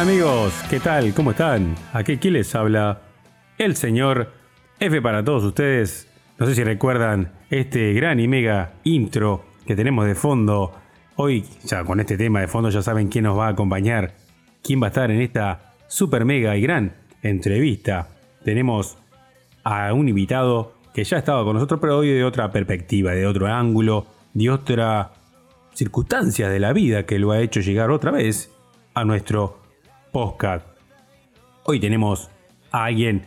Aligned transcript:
Hola 0.00 0.12
amigos, 0.12 0.54
¿qué 0.70 0.80
tal? 0.80 1.12
¿Cómo 1.12 1.32
están? 1.32 1.74
Aquí 1.92 2.16
quién 2.16 2.32
les 2.32 2.54
habla 2.54 3.02
el 3.58 3.76
señor 3.76 4.32
F 4.78 5.02
para 5.02 5.22
todos 5.22 5.44
ustedes. 5.44 6.08
No 6.38 6.46
sé 6.46 6.54
si 6.54 6.64
recuerdan 6.64 7.34
este 7.50 7.92
gran 7.92 8.18
y 8.18 8.26
mega 8.26 8.72
intro 8.84 9.44
que 9.66 9.76
tenemos 9.76 10.06
de 10.06 10.14
fondo. 10.14 10.72
Hoy, 11.16 11.44
ya 11.64 11.84
con 11.84 12.00
este 12.00 12.16
tema 12.16 12.40
de 12.40 12.48
fondo, 12.48 12.70
ya 12.70 12.80
saben 12.80 13.08
quién 13.08 13.24
nos 13.24 13.38
va 13.38 13.48
a 13.48 13.50
acompañar, 13.50 14.14
quién 14.62 14.80
va 14.80 14.86
a 14.86 14.88
estar 14.88 15.10
en 15.10 15.20
esta 15.20 15.74
super 15.86 16.24
mega 16.24 16.56
y 16.56 16.62
gran 16.62 16.94
entrevista. 17.20 18.08
Tenemos 18.42 18.96
a 19.64 19.92
un 19.92 20.08
invitado 20.08 20.76
que 20.94 21.04
ya 21.04 21.18
estaba 21.18 21.44
con 21.44 21.52
nosotros, 21.52 21.78
pero 21.78 21.98
hoy 21.98 22.08
de 22.08 22.24
otra 22.24 22.50
perspectiva, 22.50 23.12
de 23.12 23.26
otro 23.26 23.48
ángulo, 23.48 24.06
de 24.32 24.48
otra 24.48 25.12
circunstancia 25.74 26.48
de 26.48 26.58
la 26.58 26.72
vida 26.72 27.04
que 27.04 27.18
lo 27.18 27.32
ha 27.32 27.40
hecho 27.40 27.60
llegar 27.60 27.90
otra 27.90 28.12
vez 28.12 28.50
a 28.94 29.04
nuestro 29.04 29.59
podcast. 30.10 30.66
Hoy 31.64 31.80
tenemos 31.80 32.30
a 32.72 32.84
alguien 32.84 33.22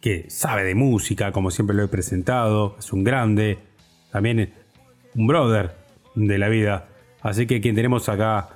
que 0.00 0.26
sabe 0.28 0.64
de 0.64 0.74
música, 0.74 1.32
como 1.32 1.50
siempre 1.50 1.76
lo 1.76 1.82
he 1.84 1.88
presentado, 1.88 2.76
es 2.78 2.92
un 2.92 3.04
grande, 3.04 3.58
también 4.12 4.52
un 5.14 5.26
brother 5.26 5.74
de 6.14 6.38
la 6.38 6.48
vida. 6.48 6.88
Así 7.22 7.46
que 7.46 7.60
quien 7.60 7.74
tenemos 7.74 8.08
acá 8.08 8.50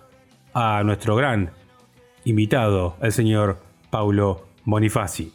a 0.54 0.82
nuestro 0.84 1.16
gran 1.16 1.50
invitado, 2.24 2.96
el 3.00 3.12
señor 3.12 3.58
Paulo 3.91 4.46
Bonifaci. 4.64 5.32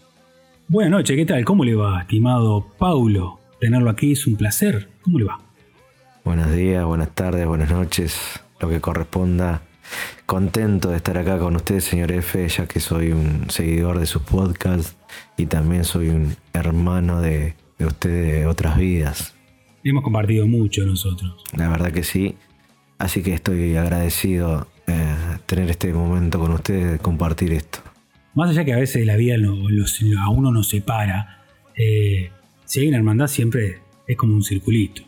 Buenas 0.67 0.91
noches, 0.91 1.15
¿qué 1.15 1.25
tal? 1.25 1.43
¿Cómo 1.43 1.63
le 1.63 1.75
va, 1.75 2.01
estimado 2.01 2.67
Paulo? 2.77 3.39
Tenerlo 3.59 3.89
aquí 3.89 4.13
es 4.13 4.25
un 4.27 4.35
placer. 4.35 4.89
¿Cómo 5.03 5.19
le 5.19 5.25
va? 5.25 5.39
Buenos 6.23 6.51
días, 6.51 6.83
buenas 6.85 7.09
tardes, 7.11 7.45
buenas 7.45 7.69
noches, 7.69 8.41
lo 8.59 8.69
que 8.69 8.81
corresponda 8.81 9.61
Contento 10.25 10.89
de 10.89 10.97
estar 10.97 11.17
acá 11.17 11.37
con 11.37 11.55
ustedes, 11.55 11.83
señor 11.83 12.11
F, 12.11 12.47
ya 12.47 12.67
que 12.67 12.79
soy 12.79 13.11
un 13.11 13.49
seguidor 13.49 13.99
de 13.99 14.07
sus 14.07 14.23
podcasts 14.23 14.95
y 15.37 15.45
también 15.45 15.83
soy 15.83 16.09
un 16.09 16.35
hermano 16.53 17.21
de, 17.21 17.53
de 17.77 17.85
ustedes 17.85 18.33
de 18.33 18.45
otras 18.47 18.77
vidas. 18.77 19.35
Hemos 19.83 20.03
compartido 20.03 20.47
mucho 20.47 20.83
nosotros. 20.83 21.43
La 21.55 21.69
verdad 21.69 21.91
que 21.91 22.03
sí. 22.03 22.35
Así 22.97 23.21
que 23.21 23.33
estoy 23.33 23.75
agradecido 23.75 24.67
eh, 24.87 25.15
tener 25.45 25.69
este 25.69 25.93
momento 25.93 26.39
con 26.39 26.51
ustedes, 26.53 26.99
compartir 27.01 27.53
esto. 27.53 27.79
Más 28.33 28.49
allá 28.49 28.65
que 28.65 28.73
a 28.73 28.77
veces 28.77 29.05
la 29.05 29.15
vida 29.15 29.35
a 29.35 30.29
uno 30.29 30.51
nos 30.51 30.69
separa, 30.69 31.43
eh, 31.75 32.31
si 32.65 32.79
hay 32.79 32.87
una 32.87 32.97
hermandad 32.97 33.27
siempre 33.27 33.79
es 34.07 34.17
como 34.17 34.33
un 34.33 34.43
circulito. 34.43 35.03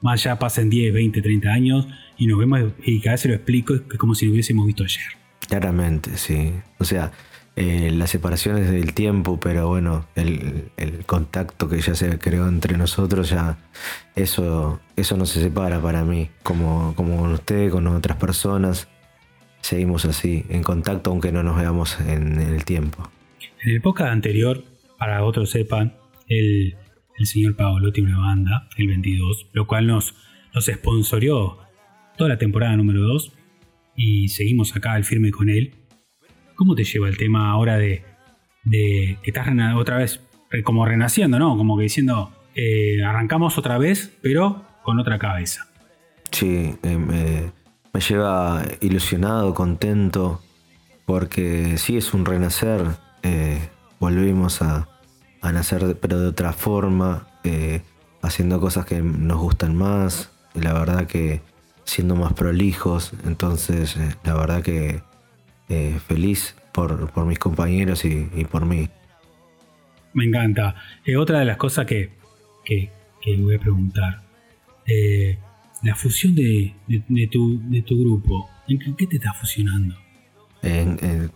Más 0.00 0.24
allá 0.24 0.38
pasen 0.38 0.70
10, 0.70 0.94
20, 0.94 1.22
30 1.22 1.48
años 1.50 1.88
y 2.20 2.26
nos 2.26 2.38
vemos 2.38 2.60
y 2.84 3.00
cada 3.00 3.14
vez 3.14 3.22
se 3.22 3.28
lo 3.28 3.34
explico, 3.34 3.74
es 3.74 3.98
como 3.98 4.14
si 4.14 4.26
lo 4.26 4.32
hubiésemos 4.32 4.66
visto 4.66 4.84
ayer. 4.84 5.00
Claramente, 5.48 6.18
sí. 6.18 6.52
O 6.78 6.84
sea, 6.84 7.12
eh, 7.56 7.90
la 7.92 8.06
separación 8.06 8.58
es 8.58 8.70
del 8.70 8.92
tiempo, 8.92 9.40
pero 9.40 9.68
bueno, 9.68 10.06
el, 10.14 10.70
contacto 11.06 11.66
que 11.66 11.80
ya 11.80 11.94
se 11.94 12.18
creó 12.18 12.46
entre 12.46 12.76
nosotros, 12.76 13.30
ya 13.30 13.56
eso, 14.14 14.80
eso 14.96 15.16
no 15.16 15.24
se 15.24 15.40
separa 15.40 15.80
para 15.80 16.04
mí. 16.04 16.28
Como, 16.42 16.94
como 16.94 17.16
con 17.16 17.32
usted, 17.32 17.70
con 17.70 17.86
otras 17.86 18.18
personas, 18.18 18.86
seguimos 19.62 20.04
así, 20.04 20.44
en 20.50 20.62
contacto 20.62 21.10
aunque 21.10 21.32
no 21.32 21.42
nos 21.42 21.56
veamos 21.56 21.98
en, 22.00 22.38
el 22.38 22.66
tiempo. 22.66 23.10
En 23.62 23.70
el 23.70 23.80
podcast 23.80 24.12
anterior, 24.12 24.62
para 24.98 25.24
otros 25.24 25.48
sepan, 25.48 25.96
el, 26.28 26.76
el 27.18 27.26
señor 27.26 27.56
Paolo 27.56 27.92
tiene 27.92 28.10
una 28.10 28.26
banda, 28.26 28.68
el 28.76 28.88
22, 28.88 29.46
lo 29.54 29.66
cual 29.66 29.86
nos, 29.86 30.14
nos 30.52 30.66
sponsorió 30.66 31.69
toda 32.20 32.28
la 32.28 32.36
temporada 32.36 32.76
número 32.76 33.00
2 33.00 33.32
y 33.96 34.28
seguimos 34.28 34.76
acá 34.76 34.92
al 34.92 35.04
firme 35.04 35.30
con 35.30 35.48
él. 35.48 35.72
¿Cómo 36.54 36.74
te 36.74 36.84
lleva 36.84 37.08
el 37.08 37.16
tema 37.16 37.50
ahora 37.50 37.78
de, 37.78 38.04
que 38.70 39.16
estás 39.24 39.48
otra 39.74 39.96
vez 39.96 40.20
como 40.62 40.84
renaciendo, 40.84 41.38
¿no? 41.38 41.56
Como 41.56 41.78
que 41.78 41.84
diciendo, 41.84 42.30
eh, 42.54 43.02
arrancamos 43.02 43.56
otra 43.56 43.78
vez, 43.78 44.18
pero 44.20 44.66
con 44.82 44.98
otra 45.00 45.18
cabeza. 45.18 45.66
Sí, 46.30 46.74
eh, 46.82 46.98
me, 46.98 48.00
lleva 48.02 48.64
ilusionado, 48.82 49.54
contento, 49.54 50.42
porque 51.06 51.78
sí 51.78 51.96
es 51.96 52.12
un 52.12 52.26
renacer. 52.26 52.82
Eh, 53.22 53.66
volvimos 53.98 54.60
a, 54.60 54.88
a, 55.40 55.52
nacer, 55.52 55.96
pero 55.98 56.20
de 56.20 56.26
otra 56.26 56.52
forma, 56.52 57.28
haciendo 58.20 58.60
cosas 58.60 58.84
que 58.84 59.00
nos 59.00 59.38
gustan 59.38 59.74
más. 59.74 60.30
La 60.52 60.74
verdad 60.74 61.06
que 61.06 61.48
siendo 61.90 62.14
más 62.14 62.32
prolijos. 62.34 63.12
Entonces, 63.26 63.96
eh, 63.96 64.14
la 64.24 64.34
verdad 64.34 64.62
que 64.62 65.00
eh, 65.68 65.98
feliz 66.06 66.54
por, 66.72 67.26
mis 67.26 67.38
compañeros 67.38 68.04
y, 68.04 68.26
por 68.50 68.64
mí. 68.64 68.88
Me 70.14 70.24
encanta. 70.24 70.76
Eh, 71.04 71.16
otra 71.16 71.40
de 71.40 71.44
las 71.44 71.56
cosas 71.56 71.86
que, 71.86 72.10
que, 72.64 72.90
voy 73.38 73.56
a 73.56 73.58
preguntar. 73.58 74.22
la 75.82 75.94
fusión 75.96 76.34
de, 76.34 76.74
tu, 77.30 77.60
de 77.68 77.82
tu 77.82 78.00
grupo, 78.00 78.48
¿en 78.68 78.96
qué 78.96 79.06
te 79.06 79.16
está 79.16 79.32
fusionando? 79.32 79.96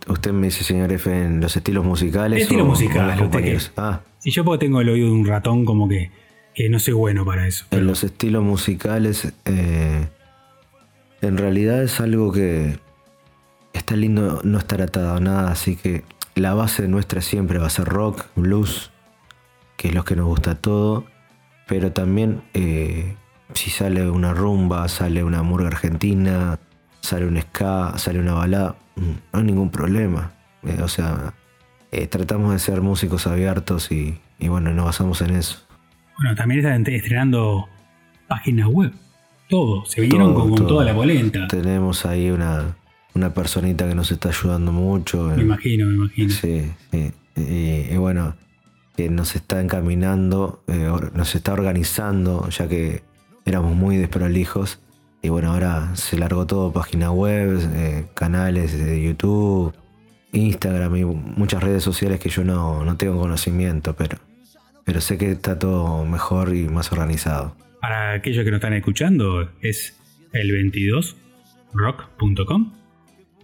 usted 0.07 0.31
me 0.33 0.47
dice, 0.47 0.63
señor 0.63 0.91
F, 0.93 1.11
en 1.11 1.41
los 1.41 1.55
estilos 1.57 1.83
musicales. 1.83 2.43
Estilos 2.43 2.67
musicales, 2.67 3.71
ah. 3.75 4.01
Si 4.19 4.31
yo 4.31 4.45
porque 4.45 4.65
tengo 4.65 4.81
el 4.81 4.89
oído 4.89 5.07
de 5.07 5.13
un 5.13 5.25
ratón, 5.25 5.65
como 5.65 5.89
que, 5.89 6.11
que 6.53 6.69
no 6.69 6.79
soy 6.79 6.93
bueno 6.93 7.25
para 7.25 7.47
eso. 7.47 7.65
En 7.71 7.87
los 7.87 8.03
estilos 8.03 8.43
musicales, 8.43 9.33
en 11.21 11.37
realidad 11.37 11.83
es 11.83 11.99
algo 11.99 12.31
que 12.31 12.79
está 13.73 13.95
lindo 13.95 14.41
no 14.43 14.57
estar 14.57 14.81
atado 14.81 15.15
a 15.15 15.19
nada, 15.19 15.51
así 15.51 15.75
que 15.75 16.03
la 16.35 16.53
base 16.53 16.87
nuestra 16.87 17.21
siempre 17.21 17.59
va 17.59 17.67
a 17.67 17.69
ser 17.69 17.85
rock, 17.85 18.25
blues, 18.35 18.91
que 19.77 19.89
es 19.89 19.93
lo 19.95 20.03
que 20.03 20.15
nos 20.15 20.25
gusta 20.25 20.55
todo, 20.55 21.05
pero 21.67 21.91
también 21.91 22.41
eh, 22.53 23.15
si 23.53 23.69
sale 23.69 24.09
una 24.09 24.33
rumba, 24.33 24.87
sale 24.87 25.23
una 25.23 25.43
murga 25.43 25.67
argentina, 25.67 26.59
sale 27.01 27.25
un 27.25 27.39
ska, 27.41 27.97
sale 27.97 28.19
una 28.19 28.33
balada, 28.33 28.75
mm, 28.95 29.11
no 29.33 29.39
hay 29.39 29.43
ningún 29.43 29.69
problema. 29.69 30.31
Eh, 30.63 30.81
o 30.81 30.87
sea, 30.87 31.33
eh, 31.91 32.07
tratamos 32.07 32.51
de 32.51 32.59
ser 32.59 32.81
músicos 32.81 33.27
abiertos 33.27 33.91
y, 33.91 34.19
bueno, 34.39 34.71
nos 34.71 34.85
basamos 34.85 35.21
en 35.21 35.31
eso. 35.31 35.59
Bueno, 36.17 36.35
también 36.35 36.65
están 36.65 36.85
estrenando 36.93 37.67
página 38.27 38.67
web 38.67 38.91
todo, 39.49 39.85
se 39.85 40.01
vinieron 40.01 40.33
con, 40.33 40.55
toda 40.67 40.85
la 40.85 40.93
polenta. 40.93 41.47
Tenemos 41.47 42.05
ahí 42.05 42.29
una, 42.31 42.75
una 43.13 43.33
personita 43.33 43.87
que 43.87 43.95
nos 43.95 44.11
está 44.11 44.29
ayudando 44.29 44.71
mucho. 44.71 45.23
Me 45.35 45.41
imagino, 45.41 45.87
me 45.87 45.95
imagino. 45.95 46.29
Sí, 46.29 46.71
Y, 47.35 47.95
bueno, 47.97 48.35
que 48.95 49.09
nos 49.09 49.35
está 49.35 49.61
encaminando, 49.61 50.63
eh, 50.67 50.89
nos 51.13 51.35
está 51.35 51.53
organizando, 51.53 52.49
ya 52.49 52.67
que 52.67 53.03
éramos 53.45 53.75
muy 53.75 53.97
desprolijos. 53.97 54.79
Y 55.21 55.29
bueno, 55.29 55.53
ahora 55.53 55.95
se 55.95 56.17
largó 56.17 56.45
todo, 56.45 56.71
página 56.71 57.11
web, 57.11 57.59
eh, 57.73 58.05
canales 58.13 58.77
de 58.77 59.01
YouTube, 59.01 59.73
Instagram 60.33 60.95
y 60.97 61.05
muchas 61.05 61.63
redes 61.63 61.83
sociales 61.83 62.19
que 62.19 62.29
yo 62.29 62.43
no, 62.43 62.83
no 62.83 62.97
tengo 62.97 63.19
conocimiento, 63.19 63.95
pero, 63.95 64.17
pero 64.83 65.01
sé 65.01 65.17
que 65.17 65.31
está 65.31 65.57
todo 65.57 66.05
mejor 66.05 66.55
y 66.55 66.67
más 66.67 66.91
organizado. 66.91 67.55
Para 67.85 68.13
aquellos 68.13 68.43
que 68.43 68.49
no 68.49 68.57
están 68.57 68.73
escuchando, 68.73 69.51
es 69.61 69.95
el 70.33 70.49
22rock.com. 70.49 72.73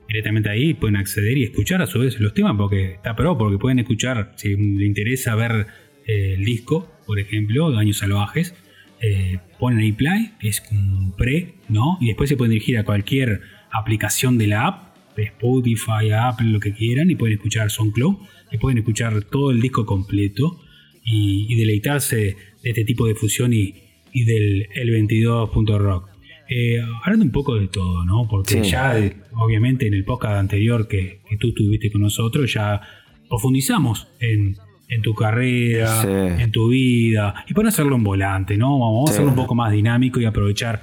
Directamente 0.07 0.50
ahí 0.50 0.74
pueden 0.74 0.96
acceder 0.96 1.38
y 1.38 1.44
escuchar 1.44 1.84
a 1.84 1.85
su 1.85 2.00
vez 2.00 2.19
los 2.19 2.34
temas, 2.34 2.56
porque 2.57 2.94
está 2.94 3.16
pro, 3.16 3.38
porque 3.38 3.59
pueden 3.59 3.78
escuchar, 3.78 4.34
si 4.38 4.55
les 4.55 4.88
interesa 4.88 5.35
ver 5.35 5.67
eh, 6.08 6.34
el 6.40 6.43
disco, 6.43 6.91
por 7.05 7.20
ejemplo, 7.20 7.72
Daños 7.72 7.99
Salvajes, 7.99 8.55
eh, 8.99 9.38
ponen 9.59 9.78
ahí 9.78 9.91
play, 9.91 10.32
que 10.40 10.47
es 10.47 10.64
un 10.72 11.16
pre, 11.16 11.53
¿no? 11.70 11.99
Y 12.02 12.08
después 12.08 12.28
se 12.28 12.35
pueden 12.35 12.53
dirigir 12.53 12.79
a 12.79 12.84
cualquier 12.84 13.41
aplicación 13.70 14.40
de 14.40 14.47
la 14.47 14.66
app, 14.66 14.96
de 15.16 15.26
Spotify, 15.26 16.09
Apple, 16.16 16.47
lo 16.47 16.59
que 16.59 16.73
quieran, 16.73 17.11
y 17.11 17.16
pueden 17.16 17.35
escuchar 17.35 17.70
SoundCloud, 17.70 18.16
y 18.52 18.58
pueden 18.58 18.79
escuchar 18.79 19.22
todo 19.22 19.52
el 19.52 19.61
disco 19.61 19.85
completo 19.85 20.59
y, 21.03 21.46
y 21.47 21.55
deleitarse 21.58 22.16
de 22.16 22.38
este 22.64 22.85
tipo 22.85 23.05
de 23.05 23.14
fusión 23.14 23.53
y, 23.53 23.91
y 24.13 24.25
del 24.25 24.67
el 24.73 24.90
22.rock. 24.90 26.09
Eh, 26.49 26.81
hablando 27.03 27.25
un 27.25 27.31
poco 27.31 27.55
de 27.55 27.67
todo, 27.67 28.03
¿no? 28.03 28.28
Porque 28.29 28.61
ya, 28.61 28.93
obviamente, 29.35 29.87
en 29.87 29.93
el 29.93 30.03
podcast 30.03 30.35
anterior 30.35 30.87
que, 30.87 31.22
tú 31.40 31.49
estuviste 31.49 31.90
con 31.91 32.02
nosotros, 32.02 32.53
ya 32.53 32.81
profundizamos 33.29 34.09
en, 34.19 34.58
tu 35.02 35.13
carrera, 35.13 36.41
en 36.41 36.52
tu 36.52 36.67
vida, 36.67 37.46
y 37.47 37.53
para 37.53 37.69
hacerlo 37.69 37.96
en 37.96 38.03
volante, 38.03 38.58
¿no? 38.58 38.78
Vamos 38.78 39.09
a 39.09 39.13
hacerlo 39.13 39.29
un 39.29 39.37
poco 39.37 39.55
más 39.55 39.72
dinámico 39.72 40.19
y 40.19 40.25
aprovechar 40.25 40.81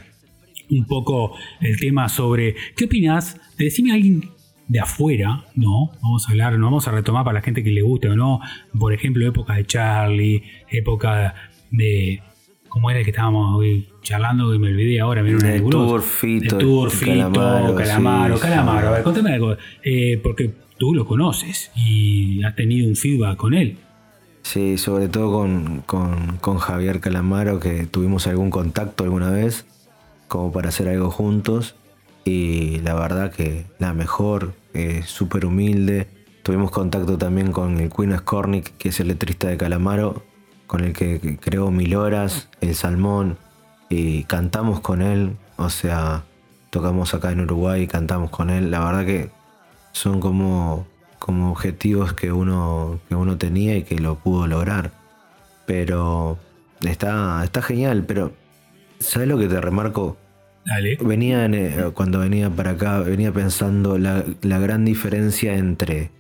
un 0.71 0.87
poco 0.87 1.37
el 1.61 1.79
tema 1.79 2.09
sobre 2.09 2.55
qué 2.75 2.87
opinas. 2.87 3.39
Decime 3.59 3.91
a 3.91 3.95
alguien 3.95 4.25
de 4.69 4.81
afuera, 4.81 5.45
¿no? 5.55 5.93
Vamos 6.03 6.29
a 6.29 6.31
hablar, 6.31 6.59
no 6.59 6.67
vamos 6.67 6.87
a 6.89 6.93
retomar 6.93 7.25
para 7.25 7.41
la 7.41 7.43
gente 7.43 7.63
que 7.63 7.71
le 7.71 7.83
guste 7.83 8.09
o 8.09 8.17
no, 8.17 8.41
por 8.79 8.93
ejemplo, 8.93 9.27
época 9.27 9.55
de 9.55 9.67
Charlie, 9.67 10.43
época 10.71 11.35
de, 11.71 12.23
¿Cómo 12.69 12.91
era 12.91 12.99
el 13.01 13.05
que 13.05 13.11
estábamos 13.11 13.57
hoy 13.59 13.89
charlando 14.03 14.55
y 14.55 14.59
me 14.59 14.69
olvidé 14.69 15.01
ahora? 15.01 15.23
Mira 15.23 15.37
una 15.39 15.49
El 15.49 15.55
nebulosa. 15.57 15.87
Tour, 15.87 16.03
Fito, 16.03 16.59
El 16.59 16.65
Tour, 16.65 16.91
Fito, 16.91 17.13
Calamaro, 17.13 17.75
Calamaro, 17.75 18.37
sí, 18.37 18.43
Calamaro. 18.43 18.81
sí. 18.81 18.87
A 18.87 18.91
ver, 18.91 19.03
contame 19.03 19.33
algo. 19.35 19.57
Eh, 19.83 20.21
porque 20.23 20.55
tú 20.79 20.95
lo 20.95 21.05
conoces 21.07 21.71
y 21.75 22.43
has 22.45 22.55
tenido 22.55 22.89
un 22.89 22.97
feedback 22.97 23.37
con 23.37 23.55
él. 23.55 23.79
Sí, 24.43 24.79
sobre 24.79 25.09
todo 25.09 25.33
con, 25.33 25.83
con- 25.87 26.37
con 26.41 26.59
Javier 26.59 27.01
Calamaro, 27.01 27.59
que 27.61 27.87
tuvimos 27.87 28.27
algún 28.27 28.51
contacto 28.51 29.05
alguna 29.05 29.31
vez, 29.31 29.67
como 30.29 30.53
para 30.53 30.69
hacer 30.69 30.89
algo 30.89 31.11
juntos. 31.11 31.75
Y 32.25 32.79
la 32.81 32.95
verdad 32.95 33.33
que 33.33 33.65
la 33.79 33.95
mejor, 33.95 34.53
eh, 34.75 35.03
súper 35.07 35.47
humilde. 35.47 36.09
Tuvimos 36.43 36.71
contacto 36.71 37.19
también 37.19 37.53
con 37.53 37.79
el 37.79 37.91
Queen 37.91 38.17
Skornik, 38.17 38.77
que 38.79 38.91
es 38.91 39.01
el 39.01 39.09
letrista 39.09 39.49
de 39.49 39.57
Calamaro, 39.59 40.23
con 40.69 40.85
el 40.85 40.93
que, 40.93 41.39
creó 41.41 41.73
Mil 41.73 41.97
Horas, 41.97 42.49
El 42.61 42.77
Salmón, 42.77 43.39
y 43.89 44.23
cantamos 44.25 44.81
con 44.81 45.03
él. 45.03 45.37
O 45.57 45.71
sea, 45.71 46.23
tocamos 46.71 47.15
acá 47.15 47.33
en 47.33 47.41
Uruguay 47.41 47.83
y 47.83 47.87
cantamos 47.89 48.31
con 48.31 48.51
él. 48.51 48.71
La 48.71 48.85
verdad 48.85 49.05
que 49.05 49.31
son 49.91 50.21
como, 50.21 50.87
como 51.19 51.51
objetivos 51.51 52.13
que 52.13 52.31
uno, 52.31 53.01
que 53.09 53.17
uno 53.17 53.39
tenía 53.39 53.77
y 53.77 53.83
que 53.83 53.99
lo 53.99 54.17
pudo 54.17 54.47
lograr. 54.47 54.93
Pero 55.67 56.39
está, 56.83 57.43
está 57.43 57.63
genial, 57.63 58.05
pero 58.07 58.33
¿sabes 59.01 59.27
lo 59.27 59.39
que 59.39 59.49
te 59.49 59.61
remarco? 59.61 60.19
Dale. 60.67 60.99
Venía 61.01 61.47
en, 61.47 61.55
eh, 61.55 61.91
cuando 61.95 62.21
venía 62.21 62.51
para 62.51 62.73
acá, 62.73 63.01
venía 63.01 63.33
pensando 63.33 63.97
la, 63.97 64.23
la 64.43 64.59
gran 64.59 64.85
diferencia 64.85 65.57
entre 65.57 66.11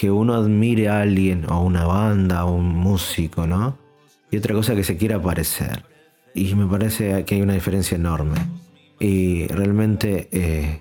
que 0.00 0.10
uno 0.10 0.32
admire 0.32 0.88
a 0.88 1.02
alguien 1.02 1.44
o 1.50 1.60
una 1.60 1.84
banda 1.84 2.46
o 2.46 2.54
un 2.54 2.74
músico, 2.74 3.46
¿no? 3.46 3.76
Y 4.30 4.38
otra 4.38 4.54
cosa 4.54 4.74
que 4.74 4.82
se 4.82 4.96
quiera 4.96 5.20
parecer. 5.20 5.84
Y 6.34 6.54
me 6.54 6.66
parece 6.66 7.22
que 7.26 7.34
hay 7.34 7.42
una 7.42 7.52
diferencia 7.52 7.96
enorme. 7.96 8.38
Y 8.98 9.46
realmente 9.48 10.30
eh, 10.32 10.80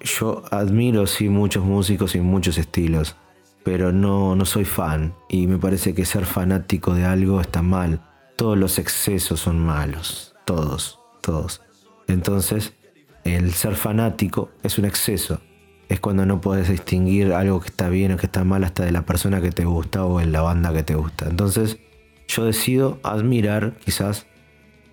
yo 0.00 0.44
admiro 0.52 1.08
sí 1.08 1.28
muchos 1.28 1.64
músicos 1.64 2.14
y 2.14 2.20
muchos 2.20 2.56
estilos, 2.56 3.16
pero 3.64 3.90
no, 3.90 4.36
no 4.36 4.44
soy 4.44 4.64
fan. 4.64 5.12
Y 5.28 5.48
me 5.48 5.58
parece 5.58 5.92
que 5.92 6.04
ser 6.04 6.24
fanático 6.24 6.94
de 6.94 7.04
algo 7.04 7.40
está 7.40 7.62
mal. 7.62 8.00
Todos 8.36 8.56
los 8.56 8.78
excesos 8.78 9.40
son 9.40 9.58
malos. 9.58 10.36
Todos, 10.44 11.00
todos. 11.20 11.62
Entonces, 12.06 12.74
el 13.24 13.54
ser 13.54 13.74
fanático 13.74 14.50
es 14.62 14.78
un 14.78 14.84
exceso. 14.84 15.40
Es 15.92 16.00
cuando 16.00 16.24
no 16.24 16.40
puedes 16.40 16.70
distinguir 16.70 17.34
algo 17.34 17.60
que 17.60 17.68
está 17.68 17.90
bien 17.90 18.12
o 18.12 18.16
que 18.16 18.24
está 18.24 18.44
mal 18.44 18.64
hasta 18.64 18.82
de 18.82 18.92
la 18.92 19.02
persona 19.02 19.42
que 19.42 19.50
te 19.50 19.66
gusta 19.66 20.06
o 20.06 20.22
en 20.22 20.32
la 20.32 20.40
banda 20.40 20.72
que 20.72 20.82
te 20.82 20.94
gusta. 20.94 21.28
Entonces, 21.28 21.76
yo 22.28 22.46
decido 22.46 22.98
admirar 23.02 23.74
quizás 23.84 24.24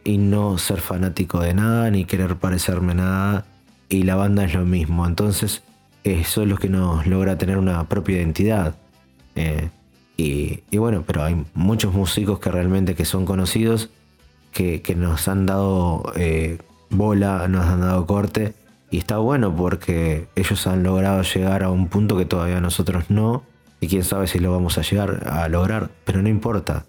y 0.04 0.18
no 0.18 0.58
ser 0.58 0.82
fanático 0.82 1.40
de 1.40 1.54
nada 1.54 1.90
ni 1.90 2.04
querer 2.04 2.36
parecerme 2.36 2.96
nada. 2.96 3.46
Y 3.88 4.04
la 4.04 4.18
banda 4.18 4.44
es 4.44 4.54
lo 4.54 4.66
mismo. 4.66 5.08
Entonces, 5.08 5.64
eso 6.04 6.42
es 6.42 6.50
lo 6.50 6.58
que 6.58 6.68
nos 6.68 7.08
logra 7.08 7.38
tener 7.38 7.58
una 7.58 7.88
propia 7.88 8.18
identidad. 8.18 8.76
Eh, 9.36 9.70
y, 10.18 10.64
y 10.70 10.78
bueno, 10.80 11.06
pero 11.08 11.24
hay 11.24 11.46
muchos 11.54 11.94
músicos 11.94 12.40
que 12.40 12.52
realmente 12.52 12.94
que 12.94 13.06
son 13.06 13.26
conocidos 13.26 13.90
que, 14.52 14.82
que 14.82 14.96
nos 14.96 15.30
han 15.30 15.46
dado 15.46 16.12
eh, 16.18 16.58
bola, 16.90 17.48
nos 17.48 17.66
han 17.66 17.80
dado 17.80 18.06
corte. 18.06 18.54
Y 18.92 18.98
está 18.98 19.18
bueno 19.20 19.56
porque 19.56 20.28
ellos 20.36 20.66
han 20.68 20.84
logrado 20.84 21.22
llegar 21.22 21.64
a 21.64 21.70
un 21.70 21.88
punto 21.88 22.18
que 22.18 22.26
todavía 22.26 22.60
nosotros 22.60 23.06
no. 23.10 23.44
Y 23.82 23.88
quién 23.88 24.04
sabe 24.04 24.28
si 24.28 24.40
lo 24.40 24.52
vamos 24.52 24.78
a 24.78 24.82
llegar 24.82 25.28
a 25.30 25.48
lograr. 25.48 25.90
Pero 26.06 26.22
no 26.22 26.30
importa. 26.30 26.86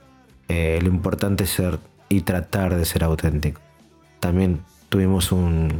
Eh, 0.49 0.79
lo 0.82 0.88
importante 0.88 1.44
es 1.44 1.50
ser 1.50 1.79
y 2.08 2.23
tratar 2.23 2.75
de 2.75 2.85
ser 2.85 3.05
auténtico. 3.05 3.61
También 4.19 4.61
tuvimos 4.88 5.31
un, 5.31 5.73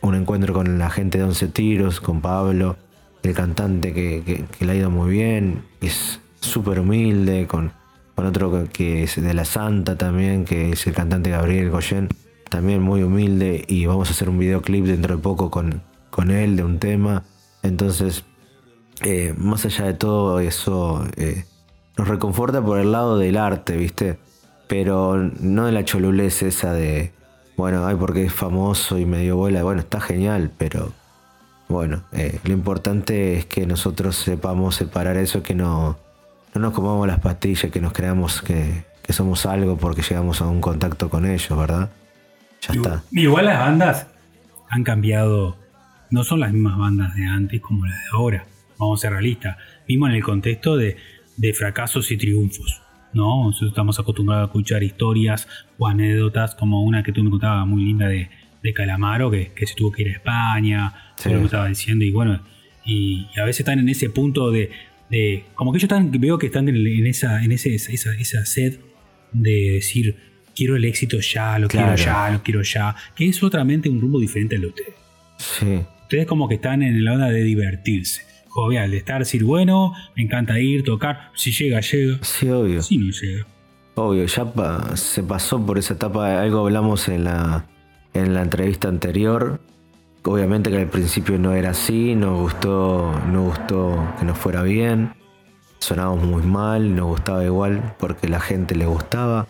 un 0.00 0.14
encuentro 0.14 0.54
con 0.54 0.78
la 0.78 0.88
gente 0.88 1.18
de 1.18 1.24
Once 1.24 1.46
Tiros, 1.48 2.00
con 2.00 2.20
Pablo, 2.22 2.76
el 3.22 3.34
cantante 3.34 3.92
que, 3.92 4.44
le 4.60 4.72
ha 4.72 4.74
ido 4.74 4.88
muy 4.90 5.10
bien. 5.10 5.62
Es 5.80 6.20
súper 6.40 6.80
humilde, 6.80 7.46
con, 7.46 7.72
con 8.14 8.24
otro 8.24 8.50
que- 8.50 8.68
que 8.70 9.02
es 9.02 9.20
de 9.20 9.34
La 9.34 9.44
Santa 9.44 9.98
también, 9.98 10.44
que 10.46 10.70
es 10.72 10.86
el 10.86 10.94
cantante 10.94 11.30
Gabriel 11.30 11.70
Goyen, 11.70 12.08
también 12.48 12.82
muy 12.82 13.02
humilde. 13.02 13.64
Y 13.68 13.86
vamos 13.86 14.08
a 14.08 14.12
hacer 14.12 14.28
un 14.28 14.38
videoclip 14.38 14.84
dentro 14.84 15.16
de 15.16 15.22
poco 15.22 15.50
con, 15.50 15.82
con 16.10 16.30
él 16.30 16.56
de 16.56 16.64
un 16.64 16.78
tema. 16.78 17.24
Entonces, 17.62 18.24
eh, 19.02 19.34
más 19.36 19.64
allá 19.64 19.86
de 19.86 19.94
todo 19.94 20.40
eso, 20.40 21.04
eh, 21.16 21.44
nos 21.96 22.08
reconforta 22.08 22.62
por 22.62 22.78
el 22.78 22.92
lado 22.92 23.18
del 23.18 23.36
arte, 23.36 23.76
¿viste? 23.76 24.18
Pero 24.68 25.16
no 25.40 25.66
de 25.66 25.72
la 25.72 25.84
cholulez 25.84 26.42
esa 26.42 26.72
de, 26.72 27.12
bueno, 27.56 27.86
ay, 27.86 27.96
porque 27.96 28.24
es 28.24 28.32
famoso 28.32 28.98
y 28.98 29.06
me 29.06 29.20
dio 29.20 29.36
bola. 29.36 29.62
Bueno, 29.62 29.80
está 29.80 30.00
genial, 30.00 30.50
pero 30.56 30.92
bueno, 31.68 32.02
eh, 32.12 32.38
lo 32.44 32.52
importante 32.52 33.36
es 33.36 33.46
que 33.46 33.66
nosotros 33.66 34.16
sepamos 34.16 34.76
separar 34.76 35.16
eso, 35.16 35.42
que 35.42 35.54
no, 35.54 35.98
no 36.54 36.60
nos 36.60 36.72
comamos 36.72 37.06
las 37.06 37.20
pastillas, 37.20 37.70
que 37.72 37.80
nos 37.80 37.92
creamos 37.92 38.42
que, 38.42 38.84
que 39.02 39.12
somos 39.12 39.46
algo 39.46 39.76
porque 39.76 40.02
llegamos 40.02 40.40
a 40.40 40.46
un 40.46 40.60
contacto 40.60 41.08
con 41.08 41.26
ellos, 41.26 41.56
¿verdad? 41.56 41.90
Ya 42.72 42.80
está. 42.80 43.02
Igual 43.12 43.44
las 43.46 43.58
bandas 43.58 44.06
han 44.68 44.82
cambiado, 44.84 45.56
no 46.10 46.24
son 46.24 46.40
las 46.40 46.52
mismas 46.52 46.78
bandas 46.78 47.14
de 47.14 47.24
antes 47.26 47.60
como 47.60 47.84
las 47.86 47.94
de 47.94 48.08
ahora, 48.12 48.46
vamos 48.78 49.00
a 49.00 49.02
ser 49.02 49.12
realistas, 49.12 49.56
mismo 49.88 50.06
en 50.08 50.14
el 50.14 50.22
contexto 50.22 50.76
de, 50.76 50.96
de 51.36 51.52
fracasos 51.52 52.10
y 52.10 52.16
triunfos. 52.16 52.82
¿no? 53.12 53.44
Nosotros 53.46 53.70
estamos 53.70 53.98
acostumbrados 53.98 54.42
a 54.42 54.46
escuchar 54.46 54.82
historias 54.82 55.48
o 55.78 55.86
anécdotas 55.86 56.54
como 56.54 56.82
una 56.82 57.02
que 57.02 57.12
tú 57.12 57.22
me 57.24 57.30
contabas 57.30 57.66
muy 57.66 57.84
linda 57.84 58.08
de, 58.08 58.28
de 58.62 58.74
Calamaro, 58.74 59.30
que, 59.30 59.52
que 59.54 59.66
se 59.66 59.74
tuvo 59.74 59.90
que 59.92 60.02
ir 60.02 60.08
a 60.08 60.12
España, 60.12 60.94
Sí. 61.16 61.30
lo 61.30 61.36
que 61.36 61.38
me 61.40 61.44
estaba 61.46 61.66
diciendo, 61.68 62.04
y 62.04 62.10
bueno, 62.10 62.40
y, 62.84 63.26
y 63.34 63.40
a 63.40 63.44
veces 63.44 63.60
están 63.60 63.78
en 63.78 63.88
ese 63.88 64.10
punto 64.10 64.50
de, 64.50 64.70
de- 65.08 65.46
como 65.54 65.72
que 65.72 65.76
ellos 65.78 65.84
están, 65.84 66.10
veo 66.10 66.36
que 66.38 66.46
están 66.46 66.68
en, 66.68 66.76
en 66.76 67.06
esa, 67.06 67.42
en 67.42 67.52
ese, 67.52 67.74
esa, 67.74 68.12
esa 68.12 68.44
sed 68.44 68.80
de 69.32 69.70
decir, 69.72 70.25
quiero 70.56 70.74
el 70.76 70.84
éxito 70.84 71.18
ya, 71.20 71.58
lo 71.58 71.68
Claro. 71.68 71.94
quiero 71.94 72.04
ya, 72.12 72.30
lo 72.30 72.42
quiero 72.42 72.62
ya, 72.62 72.96
que 73.14 73.28
es 73.28 73.42
otramente 73.42 73.88
un 73.88 74.00
rumbo 74.00 74.18
diferente 74.18 74.56
al 74.56 74.62
de 74.62 74.66
ustedes. 74.68 74.94
Sí, 75.36 75.80
Ustedes 76.02 76.26
como 76.26 76.48
que 76.48 76.54
están 76.54 76.82
en 76.82 77.04
la 77.04 77.12
onda 77.14 77.30
de 77.30 77.42
divertirse, 77.42 78.22
jovial, 78.48 78.90
de 78.92 78.96
estar, 78.98 79.18
decir, 79.18 79.42
bueno, 79.44 79.92
me 80.16 80.22
encanta 80.22 80.58
ir, 80.60 80.82
tocar, 80.84 81.30
si 81.34 81.50
llega, 81.52 81.80
llega, 81.80 82.18
sí, 82.22 82.48
obvio. 82.48 82.80
si 82.82 82.96
no 82.98 83.10
llega. 83.12 83.44
Obvio, 83.96 84.24
ya 84.26 84.44
pa- 84.44 84.96
se 84.96 85.22
pasó 85.24 85.64
por 85.66 85.78
esa 85.78 85.94
etapa, 85.94 86.40
algo 86.40 86.60
hablamos 86.60 87.08
en 87.08 87.24
la, 87.24 87.66
en 88.14 88.34
la 88.34 88.42
entrevista 88.42 88.86
anterior. 88.88 89.60
Obviamente 90.22 90.70
que 90.70 90.76
al 90.78 90.88
principio 90.88 91.38
no 91.38 91.54
era 91.54 91.70
así, 91.70 92.14
nos 92.14 92.38
gustó, 92.40 93.12
nos 93.32 93.44
gustó 93.56 94.14
que 94.18 94.24
nos 94.24 94.36
fuera 94.38 94.62
bien, 94.62 95.12
sonábamos 95.80 96.24
muy 96.24 96.42
mal, 96.42 96.94
nos 96.94 97.06
gustaba 97.06 97.44
igual 97.44 97.94
porque 97.98 98.28
la 98.28 98.38
gente 98.40 98.74
le 98.74 98.86
gustaba. 98.86 99.46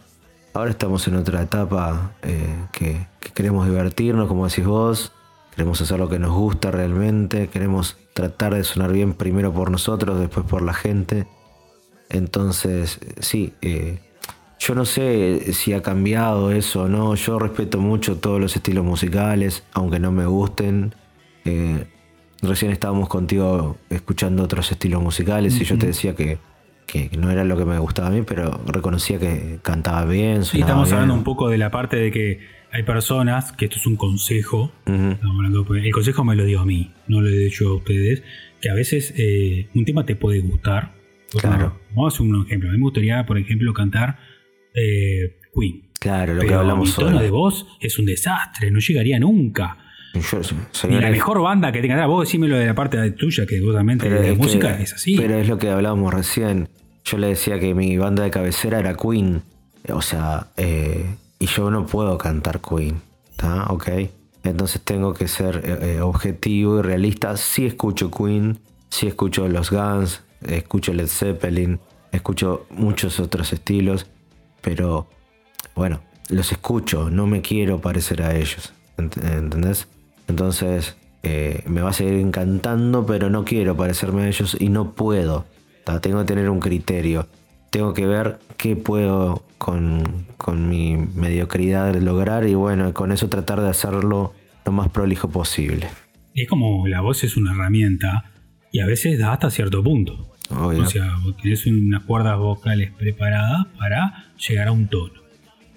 Ahora 0.57 0.71
estamos 0.71 1.07
en 1.07 1.17
otra 1.17 1.43
etapa 1.43 2.13
eh, 2.23 2.49
que, 2.73 3.07
que 3.21 3.29
queremos 3.29 3.67
divertirnos, 3.67 4.27
como 4.27 4.49
decís 4.49 4.65
vos, 4.65 5.13
queremos 5.51 5.83
hacer 5.83 5.99
lo 5.99 6.09
que 6.09 6.19
nos 6.19 6.33
gusta 6.33 6.71
realmente, 6.71 7.49
queremos 7.49 7.99
tratar 8.15 8.55
de 8.55 8.65
sonar 8.65 8.91
bien 8.91 9.13
primero 9.13 9.53
por 9.53 9.71
nosotros, 9.71 10.19
después 10.19 10.47
por 10.47 10.63
la 10.63 10.73
gente. 10.73 11.27
Entonces, 12.09 12.99
sí, 13.21 13.53
eh, 13.61 13.99
yo 14.59 14.75
no 14.75 14.87
sé 14.87 15.53
si 15.53 15.75
ha 15.75 15.83
cambiado 15.83 16.51
eso 16.51 16.85
o 16.85 16.89
no. 16.89 17.15
Yo 17.17 17.39
respeto 17.39 17.77
mucho 17.77 18.17
todos 18.17 18.41
los 18.41 18.57
estilos 18.57 18.83
musicales, 18.83 19.63
aunque 19.75 20.01
no 20.01 20.11
me 20.11 20.25
gusten. 20.25 20.95
Eh, 21.45 21.87
recién 22.41 22.73
estábamos 22.73 23.11
contigo 23.11 23.77
escuchando 23.91 24.45
otros 24.45 24.73
estilos 24.73 25.03
musicales 25.03 25.61
y 25.61 25.65
yo 25.65 25.77
te 25.77 25.89
decía 25.89 26.17
que, 26.17 26.39
que 26.87 27.11
no 27.19 27.31
era 27.31 27.45
lo 27.45 27.57
que 27.57 27.65
me 27.65 27.79
gustaba 27.79 28.09
a 28.09 28.11
mí, 28.11 28.23
pero 28.27 28.61
reconocía 28.67 29.19
que 29.19 29.59
cantaba 29.63 30.05
bien. 30.05 30.45
Sí, 30.45 30.53
sonaba 30.53 30.67
estamos 30.67 30.89
bien. 30.89 30.95
hablando 30.95 31.15
un 31.15 31.25
poco 31.25 31.49
de 31.49 31.59
la 31.59 31.71
parte 31.71 31.97
de 31.97 32.11
que 32.11 32.41
hay 32.73 32.83
personas, 32.83 33.53
que 33.53 33.67
esto 33.67 33.79
es 33.79 33.87
un 33.87 33.97
consejo, 33.97 34.73
pues, 34.85 35.85
el 35.85 35.93
consejo 35.93 36.25
me 36.25 36.37
lo 36.37 36.45
dio 36.45 36.61
a 36.61 36.67
mí, 36.67 36.93
no 37.09 37.21
lo 37.21 37.29
he 37.29 37.39
dicho 37.39 37.69
a 37.69 37.75
ustedes, 37.77 38.23
que 38.61 38.71
a 38.71 38.75
veces 38.75 39.15
eh, 39.17 39.69
un 39.75 39.85
tema 39.85 40.05
te 40.05 40.17
puede 40.17 40.41
gustar. 40.41 40.93
Claro. 41.31 41.81
Vamos 41.91 42.13
a 42.13 42.17
hacer 42.17 42.27
un 42.27 42.47
ejemplo. 42.47 42.69
A 42.69 42.73
mí 42.73 42.79
me 42.79 42.85
gustaría, 42.85 43.25
por 43.27 43.39
ejemplo, 43.39 43.73
cantar 43.73 44.19
eh, 44.75 45.37
Queen. 45.55 45.89
Claro, 45.99 46.35
lo 46.35 46.43
que 46.43 46.49
mi 46.49 46.53
hablamos 46.53 46.95
tono 46.95 47.17
hoy. 47.17 47.25
de 47.25 47.31
voz 47.31 47.67
es 47.81 47.99
un 47.99 48.07
desastre, 48.07 48.71
no 48.71 48.79
llegaría 48.79 49.19
nunca. 49.19 49.79
Yo- 50.21 50.89
Ni 50.89 51.01
la 51.01 51.11
mejor 51.11 51.41
banda 51.41 51.73
que 51.73 51.81
tenga. 51.81 52.05
Vos 52.07 52.27
decímelo 52.27 52.57
de 52.57 52.67
la 52.67 52.75
parte 52.75 53.11
tuya, 53.13 53.47
que 53.47 53.61
vos 53.61 53.75
también 53.75 53.99
Pero 53.99 54.17
de 54.17 54.21
la 54.23 54.27
es 54.29 54.33
que- 54.35 54.39
música 54.43 54.81
es 54.81 54.93
así. 54.95 55.17
Pero 55.17 55.35
es 55.39 55.49
lo 55.49 55.59
que 55.59 55.71
hablábamos 55.71 56.13
recién. 56.13 56.69
Yo 57.05 57.19
le 57.19 57.29
decía 57.29 57.59
que 57.61 57.75
mi 57.75 57.97
banda 57.99 58.25
de 58.25 58.31
cabecera 58.31 58.79
era 58.81 58.95
Queen. 58.97 59.43
O 59.93 60.03
sea, 60.03 60.49
eh, 60.57 61.07
y 61.39 61.47
yo 61.47 61.71
no 61.71 61.87
puedo 61.87 62.19
cantar 62.19 62.61
Queen. 62.61 63.01
¿Está? 63.31 63.67
Ok. 63.67 63.89
Entonces 64.45 64.81
tengo 64.83 65.13
que 65.15 65.29
ser 65.29 65.63
eh, 65.65 65.97
eh, 65.97 66.01
objetivo 66.01 66.79
y 66.79 66.83
realista. 66.83 67.37
Sí 67.37 67.67
escucho 67.67 68.11
Queen, 68.11 68.59
sí 68.91 69.07
escucho 69.09 69.49
los 69.49 69.71
Guns, 69.71 70.23
escucho 70.47 70.93
Led 70.93 71.09
Zeppelin, 71.09 71.79
escucho 72.13 72.67
muchos 72.71 73.19
otros 73.21 73.53
estilos. 73.53 74.07
Pero 74.61 75.09
bueno, 75.75 76.01
los 76.29 76.51
escucho, 76.53 77.11
no 77.11 77.27
me 77.27 77.41
quiero 77.43 77.81
parecer 77.81 78.23
a 78.23 78.35
ellos. 78.37 78.73
ent- 78.97 79.23
¿Entendés? 79.23 79.87
Entonces, 80.29 80.97
eh, 81.23 81.63
me 81.67 81.83
va 81.83 81.91
a 81.91 81.93
seguir 81.93 82.15
encantando, 82.15 83.07
pero 83.07 83.31
no 83.31 83.45
quiero 83.45 83.77
parecerme 83.77 84.23
a 84.23 84.29
ellos 84.29 84.57
y 84.59 84.69
no 84.69 84.93
puedo. 84.93 85.45
Tengo 86.01 86.21
que 86.21 86.25
tener 86.25 86.51
un 86.51 86.61
criterio. 86.61 87.29
Tengo 87.71 87.95
que 87.95 88.07
ver 88.07 88.39
qué 88.57 88.75
puedo 88.77 89.45
con, 89.59 90.27
con 90.37 90.69
mi 90.69 90.97
mediocridad 90.97 91.95
lograr 91.97 92.47
y 92.47 92.55
bueno, 92.55 92.93
con 92.93 93.13
eso 93.13 93.29
tratar 93.29 93.61
de 93.61 93.69
hacerlo 93.69 94.33
lo 94.65 94.73
más 94.73 94.89
prolijo 94.89 95.29
posible. 95.29 95.89
Es 96.35 96.49
como 96.49 96.87
la 96.87 97.01
voz 97.01 97.25
es 97.25 97.37
una 97.37 97.53
herramienta 97.53 98.31
y 98.73 98.81
a 98.81 98.87
veces 98.87 99.19
da 99.19 99.33
hasta 99.33 99.51
cierto 99.51 99.83
punto. 99.83 100.33
Obvio. 100.51 100.83
O 100.83 100.87
sea, 100.87 101.15
tenés 101.43 101.67
unas 101.67 102.03
cuerdas 102.05 102.39
vocales 102.39 102.93
preparadas 102.93 103.67
para 103.79 104.27
llegar 104.37 104.69
a 104.69 104.73
un 104.73 104.89
tono. 104.89 105.15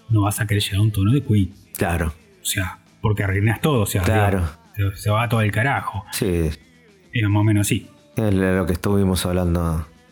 No 0.10 0.22
vas 0.22 0.42
a 0.42 0.48
querer 0.48 0.62
llegar 0.64 0.80
a 0.80 0.84
un 0.84 0.92
tono 0.92 1.12
de 1.12 1.24
Queen. 1.24 1.52
claro, 1.78 2.14
O 2.42 2.46
sea, 2.46 2.80
porque 3.02 3.24
arruinas 3.24 3.62
todo. 3.62 3.82
O 3.82 3.86
sea, 3.86 4.02
Claro. 4.04 4.48
se, 4.76 4.96
se 4.96 5.10
va 5.10 5.28
todo 5.30 5.42
el 5.42 5.52
carajo. 5.52 6.06
sí, 6.12 6.50
Es 7.14 7.30
más 7.30 7.42
o 7.42 7.44
menos 7.44 7.68
así. 7.68 7.88
es 8.16 8.34
lo 8.34 8.66
que 8.66 8.74
estuvimos 8.74 9.26
hablando. 9.26 9.62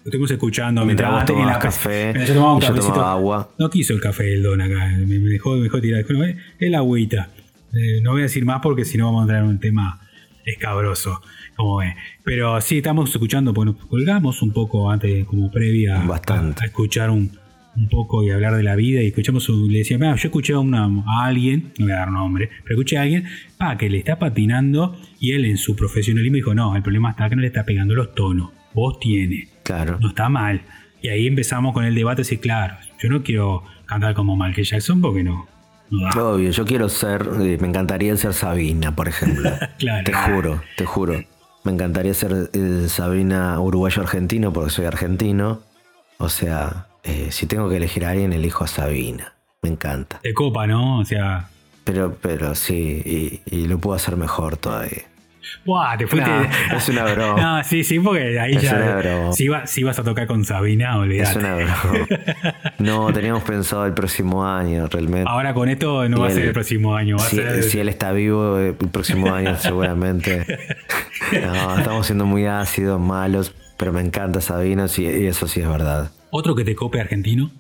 Lo 0.04 0.10
estuvimos 0.10 0.32
escuchando 0.32 0.86
Mientras 0.86 1.12
vos 1.12 1.26
tomabas 1.26 1.54
la- 1.56 1.60
café 1.60 2.04
mientras 2.14 2.28
yo 2.30 2.34
tomaba 2.36 2.54
un 2.54 2.64
y 2.64 2.66
yo 2.66 2.74
tomaba 2.76 3.12
agua. 3.12 3.50
No 3.60 3.70
quiso 3.70 3.94
el 3.94 4.00
café 4.00 4.24
del 4.24 4.44
don 4.44 4.62
acá. 4.62 4.88
Me, 5.06 5.18
dejó, 5.20 5.56
me 5.58 5.64
dejó 5.64 5.82
tirar. 5.82 6.02
Dijo, 6.02 6.14
no, 6.14 6.24
es 6.24 6.38
es 6.60 6.72
la 6.72 6.78
agüita. 6.78 7.30
Eh, 7.74 8.00
no 8.02 8.12
voy 8.12 8.22
a 8.22 8.24
decir 8.24 8.46
más 8.46 8.62
porque 8.62 8.86
si 8.86 8.98
no 8.98 9.06
vamos 9.08 9.20
a 9.20 9.24
entrar 9.24 9.42
en 9.44 9.50
un 9.50 9.60
tema 9.60 10.00
escabroso. 10.46 11.22
Como 11.58 11.78
ve. 11.78 11.94
Pero 12.24 12.62
sí, 12.62 12.78
estamos 12.78 13.10
escuchando, 13.10 13.52
bueno, 13.52 13.76
colgamos 13.90 14.42
un 14.42 14.54
poco 14.54 14.90
antes, 14.90 15.26
como 15.26 15.52
previa 15.52 16.00
Bastante. 16.06 16.62
a, 16.62 16.64
a 16.64 16.68
escuchar 16.68 17.10
un, 17.10 17.38
un 17.78 17.88
poco 17.90 18.24
y 18.24 18.32
hablar 18.32 18.56
de 18.56 18.64
la 18.64 18.76
vida. 18.76 19.02
Y 19.04 19.08
escuchamos, 19.08 19.48
un- 19.50 19.72
le 19.72 19.80
decía, 19.80 19.98
"Mira, 19.98 20.16
yo 20.16 20.28
escuché 20.28 20.54
a, 20.54 20.60
una- 20.60 20.86
a 20.86 21.26
alguien, 21.26 21.72
no 21.78 21.86
voy 21.86 21.94
a 21.94 21.98
dar 22.00 22.12
nombre, 22.12 22.50
pero 22.64 22.76
escuché 22.76 22.98
a 22.98 23.04
alguien 23.04 23.26
pa, 23.58 23.78
que 23.78 23.90
le 23.90 24.00
está 24.00 24.18
patinando 24.20 24.98
y 25.20 25.32
él 25.34 25.46
en 25.46 25.58
su 25.58 25.76
profesionalismo 25.76 26.36
dijo, 26.36 26.54
no, 26.56 26.76
el 26.76 26.82
problema 26.82 27.12
está 27.12 27.30
que 27.30 27.36
no 27.36 27.42
le 27.42 27.48
está 27.48 27.64
pegando 27.64 27.94
los 27.96 28.14
tonos. 28.16 28.50
Vos 28.74 29.00
tiene 29.00 29.48
Claro. 29.64 29.98
no 30.02 30.10
está 30.10 30.28
mal. 30.30 30.62
Y 31.02 31.10
ahí 31.10 31.28
empezamos 31.28 31.74
con 31.74 31.86
el 31.86 31.94
debate, 31.96 32.24
sí, 32.24 32.38
claro, 32.38 32.76
yo 33.00 33.10
no 33.10 33.22
quiero 33.24 33.64
cantar 33.86 34.14
como 34.16 34.36
Michael 34.36 34.66
Jackson 34.66 35.00
porque 35.00 35.24
no, 35.24 35.46
no 35.92 36.02
da. 36.04 36.24
Obvio, 36.24 36.50
yo 36.50 36.66
quiero 36.66 36.90
ser, 36.90 37.30
eh, 37.42 37.58
me 37.62 37.68
encantaría 37.68 38.16
ser 38.18 38.34
Sabina, 38.34 38.96
por 38.96 39.08
ejemplo. 39.08 39.50
Claro. 39.78 40.04
Te 40.04 40.14
juro, 40.14 40.62
te 40.76 40.86
juro. 40.86 41.24
Me 41.64 41.72
encantaría 41.74 42.14
ser 42.16 42.50
eh, 42.54 42.86
Sabina 42.88 43.60
uruguayo-argentino 43.60 44.52
porque 44.52 44.72
soy 44.72 44.86
argentino. 44.86 45.62
O 46.18 46.30
sea, 46.30 46.87
eh, 47.08 47.28
si 47.32 47.46
tengo 47.48 47.70
que 47.70 47.78
elegir 47.78 48.06
a 48.06 48.10
alguien, 48.12 48.34
elijo 48.34 48.64
a 48.64 48.68
Sabina. 48.68 49.34
Me 49.62 49.70
encanta. 49.70 50.20
De 50.24 50.34
copa, 50.34 50.68
¿no? 50.68 51.00
O 51.00 51.06
sea, 51.06 51.50
Pero, 51.84 52.16
pero 52.22 52.54
sí, 52.56 53.02
y, 53.06 53.56
y 53.56 53.68
lo 53.68 53.80
puedo 53.80 53.96
hacer 53.96 54.16
mejor 54.18 54.58
todavía. 54.58 55.04
¡buah! 55.66 55.98
Te 55.98 56.06
fuiste. 56.08 56.30
No, 56.30 56.78
es 56.78 56.90
una 56.90 57.06
broma. 57.06 57.42
No, 57.58 57.64
sí, 57.64 57.84
sí, 57.86 58.00
porque 58.02 58.38
ahí 58.38 58.56
Es 58.56 58.64
una 58.64 58.86
ya. 58.86 58.96
broma. 58.98 59.34
Si, 59.34 59.48
va- 59.48 59.66
si 59.66 59.82
vas 59.84 59.98
a 59.98 60.04
tocar 60.04 60.28
con 60.28 60.44
Sabina, 60.44 60.92
Es 60.92 60.98
olvidate. 60.98 61.40
una 61.40 61.56
broma. 61.56 62.08
No, 62.80 63.12
teníamos 63.14 63.44
pensado 63.44 63.86
el 63.86 63.94
próximo 63.94 64.46
año, 64.46 64.88
realmente. 64.88 65.26
Ahora 65.30 65.54
con 65.54 65.70
esto 65.70 66.08
no 66.10 66.18
Y 66.18 66.20
va 66.20 66.28
a 66.28 66.32
ser 66.32 66.46
el- 66.46 66.54
próximo 66.54 66.96
año, 66.96 67.16
va 67.18 67.26
a 67.26 67.30
ser. 67.30 67.64
si 67.64 67.80
él 67.80 67.88
está 67.90 68.12
vivo, 68.12 68.60
eh, 68.60 68.76
el 68.80 68.90
próximo 68.90 69.34
año 69.34 69.56
seguramente. 69.60 70.46
No, 71.42 71.78
estamos 71.80 72.06
siendo 72.06 72.26
muy 72.26 72.46
ácidos, 72.46 73.00
malos, 73.00 73.54
pero 73.78 73.94
me 73.94 74.02
encanta 74.02 74.42
Sabino 74.42 74.88
sí, 74.90 75.04
y 75.04 75.28
eso 75.28 75.48
sí 75.48 75.62
es 75.62 75.68
verdad. 75.70 76.12
Otro 76.30 76.56
que 76.56 76.64
te 76.64 76.76
cope 76.76 77.00
argentino. 77.00 77.52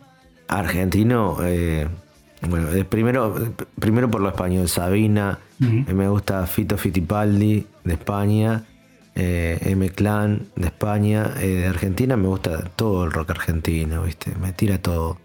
Argentino, 0.47 1.37
eh, 1.43 1.87
bueno, 2.41 2.67
primero, 2.89 3.35
primero 3.79 4.09
por 4.09 4.21
lo 4.21 4.29
español, 4.29 4.67
Sabina, 4.67 5.39
me 5.59 6.07
gusta 6.07 6.45
Fito 6.47 6.77
Fitipaldi 6.77 7.65
de 7.83 7.93
España, 7.93 8.63
eh, 9.15 9.57
M 9.61 9.89
Clan 9.89 10.47
de 10.55 10.67
España, 10.67 11.33
eh, 11.39 11.47
de 11.47 11.67
Argentina 11.67 12.15
me 12.15 12.27
gusta 12.27 12.63
todo 12.75 13.05
el 13.05 13.11
rock 13.11 13.31
argentino, 13.31 14.03
¿viste? 14.03 14.31
Me 14.39 14.53
tira 14.53 14.77
todo. 14.77 15.17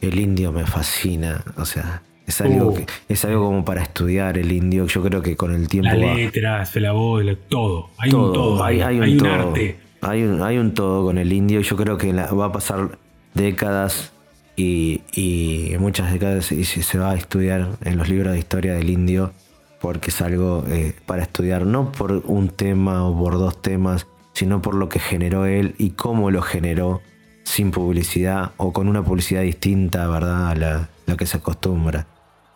El 0.00 0.18
indio 0.18 0.50
me 0.50 0.66
fascina, 0.66 1.44
o 1.56 1.64
sea, 1.64 2.02
es 2.26 2.40
algo, 2.40 2.70
Uh. 2.70 2.74
que, 2.74 2.86
es 3.08 3.24
algo 3.24 3.46
como 3.46 3.64
para 3.64 3.82
estudiar 3.82 4.38
el 4.38 4.50
indio, 4.50 4.86
yo 4.86 5.02
creo 5.02 5.22
que 5.22 5.36
con 5.36 5.52
el 5.54 5.68
tiempo 5.68 5.94
Las 5.94 6.16
letras, 6.16 6.74
la 6.76 6.92
voz, 6.92 7.24
todo. 7.48 7.90
Hay 7.98 8.10
todo, 8.10 8.26
un 8.26 8.32
todo. 8.32 8.64
hay, 8.64 8.80
un, 8.98 9.18
todo. 9.18 9.32
arte. 9.32 9.76
Hay 10.02 10.22
un, 10.24 10.42
hay 10.42 10.58
un 10.58 10.74
todo 10.74 11.04
con 11.04 11.18
el 11.18 11.32
indio 11.32 11.60
y 11.60 11.62
yo 11.62 11.76
creo 11.76 11.96
que 11.96 12.12
la- 12.12 12.26
va 12.32 12.46
a 12.46 12.52
pasar 12.52 12.98
décadas 13.34 14.12
y, 14.56 15.02
y 15.14 15.74
muchas 15.78 16.12
décadas 16.12 16.52
y 16.52 16.64
se, 16.64 16.82
se 16.82 16.98
va 16.98 17.12
a 17.12 17.14
estudiar 17.14 17.70
en 17.82 17.96
los 17.98 18.08
libros 18.08 18.32
de 18.32 18.38
historia 18.38 18.74
del 18.74 18.90
indio 18.90 19.32
porque 19.80 20.10
es 20.10 20.20
algo 20.20 20.64
eh, 20.68 20.94
para 21.06 21.22
estudiar 21.22 21.66
no 21.66 21.90
por 21.92 22.12
un 22.26 22.48
tema 22.48 23.04
o 23.04 23.16
por 23.18 23.34
dos 23.34 23.60
temas, 23.62 24.06
sino 24.32 24.60
por 24.62 24.74
lo 24.74 24.88
que 24.88 24.98
generó 24.98 25.46
él 25.46 25.74
y 25.78 25.90
cómo 25.90 26.30
lo 26.30 26.42
generó 26.42 27.00
sin 27.44 27.70
publicidad 27.70 28.52
o 28.56 28.72
con 28.72 28.88
una 28.88 29.02
publicidad 29.04 29.42
distinta, 29.42 30.06
¿verdad? 30.08 30.48
A 30.50 30.54
la, 30.54 30.88
lo 31.06 31.16
que 31.16 31.26
se 31.26 31.38
acostumbra. 31.38 32.06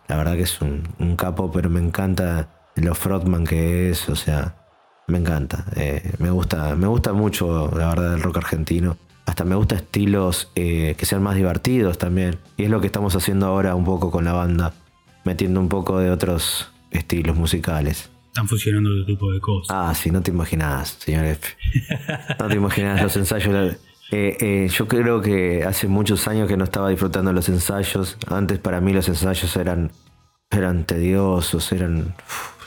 La 0.07 0.15
verdad 0.17 0.35
que 0.35 0.43
es 0.43 0.61
un, 0.61 0.83
un 0.99 1.15
capo, 1.17 1.51
pero 1.51 1.69
me 1.69 1.81
encanta 1.81 2.49
lo 2.75 2.95
frontman 2.95 3.43
que 3.45 3.89
es, 3.89 4.07
o 4.07 4.15
sea, 4.15 4.55
me 5.07 5.17
encanta. 5.17 5.65
eh, 5.75 6.13
me 6.19 6.29
gusta, 6.29 6.75
me 6.75 6.87
gusta 6.87 7.13
mucho, 7.13 7.71
la 7.77 7.89
verdad, 7.89 8.13
el 8.15 8.21
rock 8.21 8.37
argentino. 8.37 8.97
Hasta 9.25 9.43
me 9.43 9.55
gusta 9.55 9.75
estilos 9.75 10.51
eh, 10.55 10.95
que 10.97 11.05
sean 11.05 11.21
más 11.21 11.35
divertidos 11.35 11.97
también. 11.97 12.37
Y 12.55 12.63
es 12.63 12.69
lo 12.69 12.79
que 12.79 12.87
estamos 12.87 13.15
haciendo 13.15 13.45
ahora 13.47 13.75
un 13.75 13.83
poco 13.85 14.09
con 14.11 14.23
la 14.25 14.33
banda, 14.33 14.73
metiendo 15.25 15.59
un 15.59 15.67
poco 15.69 15.99
de 15.99 16.11
otros 16.11 16.71
estilos 16.91 17.35
musicales. 17.35 18.09
Están 18.27 18.47
fusionando 18.47 18.91
otro 18.91 19.05
tipo 19.05 19.31
de 19.31 19.39
cosas. 19.41 19.67
Ah, 19.75 19.93
sí, 19.95 20.11
no 20.11 20.21
te 20.21 20.31
imaginas, 20.31 20.97
señor 20.99 21.25
F. 21.25 21.55
No 22.39 22.47
te 22.47 22.55
imaginas 22.55 23.01
los 23.01 23.17
ensayos. 23.17 23.77
Eh, 24.11 24.37
eh, 24.39 24.69
yo 24.71 24.87
creo 24.87 25.21
que 25.21 25.65
hace 25.65 25.87
muchos 25.87 26.27
años 26.27 26.47
que 26.47 26.55
no 26.55 26.63
estaba 26.63 26.89
disfrutando 26.89 27.33
los 27.33 27.49
ensayos. 27.49 28.17
Antes 28.29 28.59
para 28.59 28.79
mí 28.79 28.93
los 28.93 29.09
ensayos 29.09 29.55
eran, 29.57 29.91
eran 30.51 30.85
tediosos, 30.85 31.71
eran, 31.73 32.13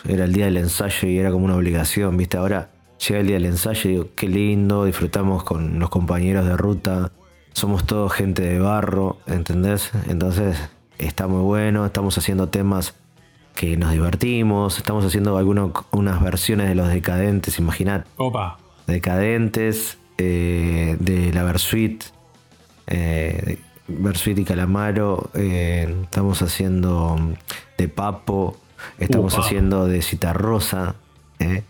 era 0.09 0.25
el 0.25 0.33
día 0.33 0.47
del 0.47 0.57
ensayo 0.57 1.09
y 1.09 1.19
era 1.19 1.31
como 1.31 1.45
una 1.45 1.57
obligación, 1.57 2.17
¿viste? 2.17 2.37
Ahora 2.37 2.71
llega 3.07 3.21
el 3.21 3.27
día 3.27 3.37
del 3.37 3.47
ensayo 3.47 3.91
y 3.91 3.93
digo, 3.95 4.09
qué 4.15 4.29
lindo, 4.29 4.85
disfrutamos 4.85 5.43
con 5.43 5.79
los 5.79 5.91
compañeros 5.91 6.47
de 6.47 6.57
ruta. 6.57 7.13
Somos 7.53 7.85
todos 7.85 8.13
gente 8.13 8.43
de 8.43 8.59
barro, 8.59 9.19
¿entendés? 9.27 9.91
Entonces 10.09 10.57
está 10.99 11.27
muy 11.27 11.43
bueno, 11.43 11.87
estamos 11.87 12.17
haciendo 12.19 12.49
temas 12.49 12.95
que 13.55 13.77
nos 13.77 13.91
divertimos, 13.91 14.79
estamos 14.79 15.05
haciendo 15.05 15.37
algunas 15.37 15.71
unas 15.91 16.23
versiones 16.23 16.69
de 16.69 16.75
los 16.75 16.89
decadentes, 16.89 17.59
imaginad, 17.59 18.05
Opa. 18.17 18.59
decadentes, 18.87 19.99
eh, 20.19 20.97
de 21.01 21.33
la 21.33 21.43
Versuit, 21.43 22.05
eh, 22.87 23.59
Versuit 23.89 24.39
y 24.39 24.45
Calamaro, 24.45 25.31
eh, 25.35 25.95
estamos 26.05 26.43
haciendo 26.43 27.19
de 27.77 27.89
Papo, 27.89 28.57
estamos 28.99 29.35
Upa. 29.35 29.43
haciendo 29.45 29.87
de 29.87 30.03
Citarrosa, 30.03 30.95
eh, 31.39 31.63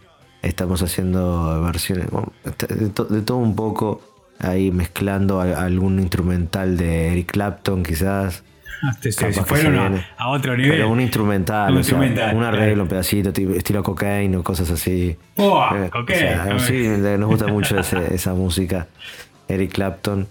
estamos 0.42 0.82
haciendo 0.82 1.62
versiones, 1.62 2.10
bueno, 2.10 2.32
de, 2.68 2.88
to- 2.90 3.04
de 3.04 3.22
todo 3.22 3.36
un 3.38 3.54
poco, 3.56 4.00
ahí 4.38 4.70
mezclando 4.70 5.40
a- 5.40 5.64
algún 5.64 6.00
instrumental 6.00 6.76
de 6.76 7.12
Eric 7.12 7.32
Clapton 7.32 7.82
quizás. 7.82 8.42
Ah, 8.82 8.96
se, 8.98 9.12
fueron 9.44 9.76
a, 9.96 10.06
a 10.16 10.28
otro 10.30 10.56
nivel. 10.56 10.72
Pero 10.72 10.88
un 10.88 11.02
instrumental, 11.02 11.70
Un 11.72 11.80
o 11.80 11.82
sea, 11.84 11.98
instrumental, 11.98 12.34
un 12.34 12.44
arreglo, 12.44 12.66
claro. 12.66 12.82
un 12.84 12.88
pedacito, 12.88 13.30
tipo, 13.32 13.52
estilo 13.52 13.82
cocaine 13.82 14.34
o 14.38 14.42
cosas 14.42 14.70
así. 14.70 15.14
Oh, 15.36 15.62
Eh, 15.74 15.90
cocaine, 15.90 16.28
o 16.30 16.32
sea, 16.32 16.42
a 16.42 16.46
ver. 16.46 16.60
sí, 16.62 16.88
nos 17.18 17.28
gusta 17.28 17.46
mucho 17.52 17.78
ese- 17.78 18.14
esa 18.14 18.32
música. 18.32 18.86
Eric 19.48 19.72
Clapton. 19.72 20.26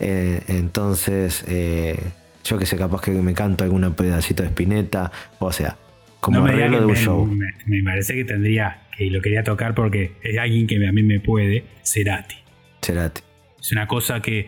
Eh, 0.00 0.42
entonces, 0.48 1.44
eh, 1.48 1.98
yo 2.44 2.58
que 2.58 2.66
sé, 2.66 2.76
capaz 2.76 3.00
que 3.00 3.10
me 3.12 3.32
canto 3.32 3.64
algún 3.64 3.90
pedacito 3.94 4.42
de 4.42 4.50
Spinetta. 4.50 5.10
O 5.38 5.50
sea, 5.50 5.76
como 6.24 6.38
No 6.38 6.44
me 6.44 6.52
digas 6.54 6.68
arreglo 6.68 6.86
de 6.86 6.86
que 6.86 6.86
un 6.86 6.98
me, 6.98 7.04
show. 7.04 7.26
Me, 7.26 7.54
me 7.66 7.82
parece 7.82 8.14
que 8.14 8.24
tendría, 8.24 8.80
que 8.96 9.10
lo 9.10 9.20
quería 9.20 9.44
tocar 9.44 9.74
porque 9.74 10.12
es 10.22 10.38
alguien 10.38 10.66
que 10.66 10.76
a 10.86 10.90
mí 10.90 11.02
me 11.02 11.20
puede, 11.20 11.64
Cerati. 11.82 12.36
Cerati. 12.82 13.20
Es 13.60 13.72
una 13.72 13.86
cosa 13.86 14.22
que, 14.22 14.46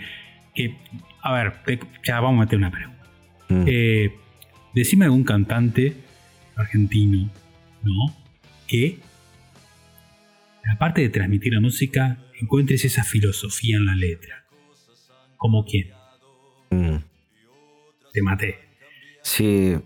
que 0.55 0.75
a 1.21 1.35
ver, 1.35 1.53
ya 2.03 2.21
vamos 2.21 2.39
a 2.39 2.45
meter 2.45 2.59
una 2.59 2.71
pregunta. 2.71 3.05
Mm. 3.51 3.65
Eh, 3.67 4.11
decime 4.75 5.05
algún 5.05 5.25
cantante 5.25 5.93
argentino, 6.55 7.31
¿no? 7.83 8.17
Que, 8.67 8.99
aparte 10.73 11.03
de 11.03 11.11
transmitir 11.11 11.53
la 11.53 11.61
música, 11.61 12.17
encuentres 12.41 12.87
esa 12.87 13.05
filosofía 13.05 13.77
en 13.77 13.85
la 13.85 13.97
letra. 13.97 14.47
¿Como 15.37 15.67
quién? 15.67 15.91
Mm. 16.71 16.97
Te 18.15 18.23
maté. 18.23 18.61
Sí, 19.21 19.77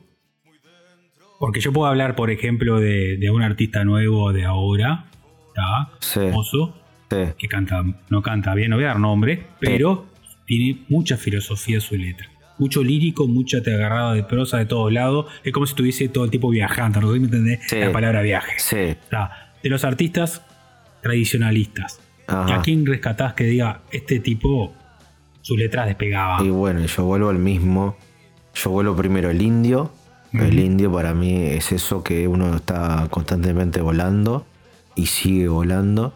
Porque 1.41 1.59
yo 1.61 1.73
puedo 1.73 1.89
hablar, 1.91 2.15
por 2.15 2.31
ejemplo, 2.31 2.79
de, 2.79 3.17
de 3.17 3.31
un 3.31 3.43
artista 3.43 3.83
nuevo 3.83 4.33
de 4.33 4.45
ahora, 4.45 5.07
¿tá? 5.55 5.91
Sí. 5.99 6.21
Famoso, 6.21 6.77
sí. 7.11 7.17
que 7.39 7.49
canta, 7.49 7.83
no 8.11 8.21
canta 8.23 8.55
bien, 8.55 8.71
no 8.71 8.77
voy 8.77 8.85
a 8.85 8.89
dar 8.89 9.01
nombre, 9.01 9.47
pero 9.59 10.07
tiene 10.45 10.83
mucha 10.89 11.17
filosofía 11.17 11.77
en 11.77 11.81
su 11.81 11.97
letra. 11.97 12.29
mucho 12.59 12.85
lírico, 12.85 13.27
mucha 13.27 13.63
te 13.63 13.75
agarrada 13.75 14.13
de 14.13 14.23
prosa 14.23 14.59
de 14.59 14.67
todos 14.67 14.93
lados. 14.93 15.27
Es 15.43 15.53
como 15.53 15.65
si 15.65 15.71
estuviese 15.73 16.09
todo 16.11 16.25
el 16.25 16.31
tiempo 16.31 16.51
viajando, 16.51 17.01
¿no 17.01 17.09
me 17.09 17.17
entendés? 17.17 17.73
La 17.73 17.91
palabra 17.91 18.21
viaje. 18.21 18.53
Sí. 18.59 18.77
de 18.77 19.69
los 19.71 19.83
artistas 19.85 20.43
tradicionalistas. 21.03 22.01
¿A 22.29 22.61
quién 22.63 22.85
rescatás 22.85 23.33
que 23.33 23.45
diga, 23.45 23.81
este 23.91 24.21
tipo, 24.21 24.75
sus 25.41 25.59
letras 25.59 25.87
despegaban? 25.87 26.45
Y 26.45 26.51
bueno, 26.51 26.85
yo 26.85 27.05
vuelvo 27.07 27.31
al 27.31 27.39
mismo. 27.39 27.97
Yo 28.55 28.71
vuelvo 28.71 28.95
primero 28.95 29.31
el 29.31 29.41
indio. 29.41 29.91
El 30.33 30.59
indio 30.61 30.93
para 30.93 31.13
mí 31.13 31.35
es 31.35 31.73
eso 31.73 32.05
que 32.05 32.29
uno 32.29 32.57
está 32.57 33.09
constantemente 33.11 33.81
volando 33.81 34.47
y 34.95 35.07
sigue 35.07 35.49
volando. 35.49 36.15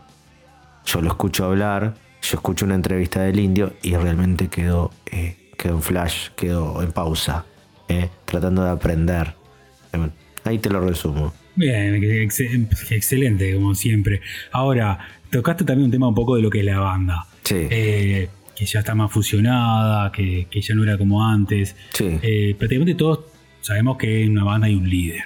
Yo 0.86 1.00
lo 1.00 1.08
escucho 1.08 1.46
hablar, 1.46 1.94
yo 2.22 2.36
escucho 2.36 2.64
una 2.64 2.74
entrevista 2.74 3.22
del 3.22 3.40
indio 3.40 3.74
y 3.82 3.96
realmente 3.96 4.48
quedó, 4.48 4.92
eh, 5.10 5.36
en 5.64 5.82
flash, 5.82 6.28
quedó 6.36 6.82
en 6.82 6.92
pausa, 6.92 7.46
eh, 7.88 8.10
tratando 8.24 8.64
de 8.64 8.70
aprender. 8.70 9.34
ahí 10.44 10.58
te 10.58 10.70
lo 10.70 10.80
resumo. 10.80 11.32
Bien, 11.56 12.02
excelente, 12.90 13.54
como 13.54 13.74
siempre. 13.74 14.20
Ahora, 14.52 14.98
tocaste 15.30 15.64
también 15.64 15.86
un 15.86 15.90
tema 15.90 16.08
un 16.08 16.14
poco 16.14 16.36
de 16.36 16.42
lo 16.42 16.50
que 16.50 16.60
es 16.60 16.64
la 16.64 16.78
banda. 16.80 17.26
Sí. 17.44 17.66
Eh, 17.70 18.28
que 18.54 18.66
ya 18.66 18.80
está 18.80 18.94
más 18.94 19.10
fusionada, 19.10 20.12
que, 20.12 20.46
ya 20.52 20.74
no 20.74 20.82
era 20.82 20.98
como 20.98 21.26
antes. 21.26 21.74
Sí. 21.92 22.18
Eh, 22.22 22.54
prácticamente 22.58 22.94
todos 22.94 23.20
sabemos 23.64 23.96
que 23.96 24.24
en 24.24 24.32
una 24.32 24.44
banda 24.44 24.66
hay 24.66 24.74
un 24.74 24.88
líder, 24.88 25.22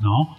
¿no? 0.00 0.36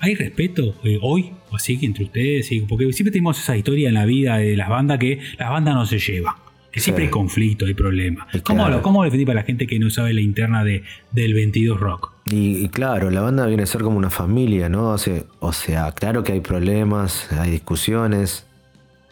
¿Hay 0.00 0.14
respeto 0.14 0.74
eh, 0.84 0.98
hoy, 1.00 1.32
así 1.52 1.78
que 1.78 1.86
entre 1.86 2.04
ustedes? 2.04 2.50
Porque 2.68 2.92
siempre 2.92 3.10
tenemos 3.10 3.38
esa 3.40 3.56
historia 3.56 3.88
en 3.88 3.94
la 3.94 4.04
vida 4.04 4.36
de 4.36 4.54
las 4.54 4.68
bandas 4.68 4.98
que 4.98 5.18
las 5.38 5.48
bandas 5.48 5.74
no 5.74 5.86
se 5.86 5.98
llevan. 5.98 6.34
Que 6.70 6.80
siempre 6.80 7.04
hay 7.04 7.10
conflicto, 7.10 7.66
hay 7.66 7.74
problemas. 7.74 8.26
¿Cómo, 8.44 8.68
lo, 8.68 8.82
¿Cómo 8.82 9.04
definir 9.04 9.26
para 9.26 9.40
la 9.40 9.46
gente 9.46 9.66
que 9.66 9.78
no 9.78 9.90
sabe 9.90 10.12
la 10.14 10.22
interna 10.22 10.64
de, 10.64 10.82
del 11.10 11.34
22 11.34 11.78
Rock? 11.78 12.12
Y, 12.26 12.68
claro, 12.68 13.10
la 13.10 13.20
banda 13.20 13.46
viene 13.46 13.62
a 13.62 13.66
ser 13.66 13.82
como 13.82 13.96
una 13.96 14.10
familia, 14.10 14.68
¿no? 14.68 14.90
O 14.90 14.98
sea, 14.98 15.22
o 15.40 15.52
sea, 15.52 15.92
claro 15.92 16.22
que 16.22 16.32
hay 16.32 16.40
problemas, 16.40 17.30
hay 17.32 17.50
discusiones. 17.50 18.46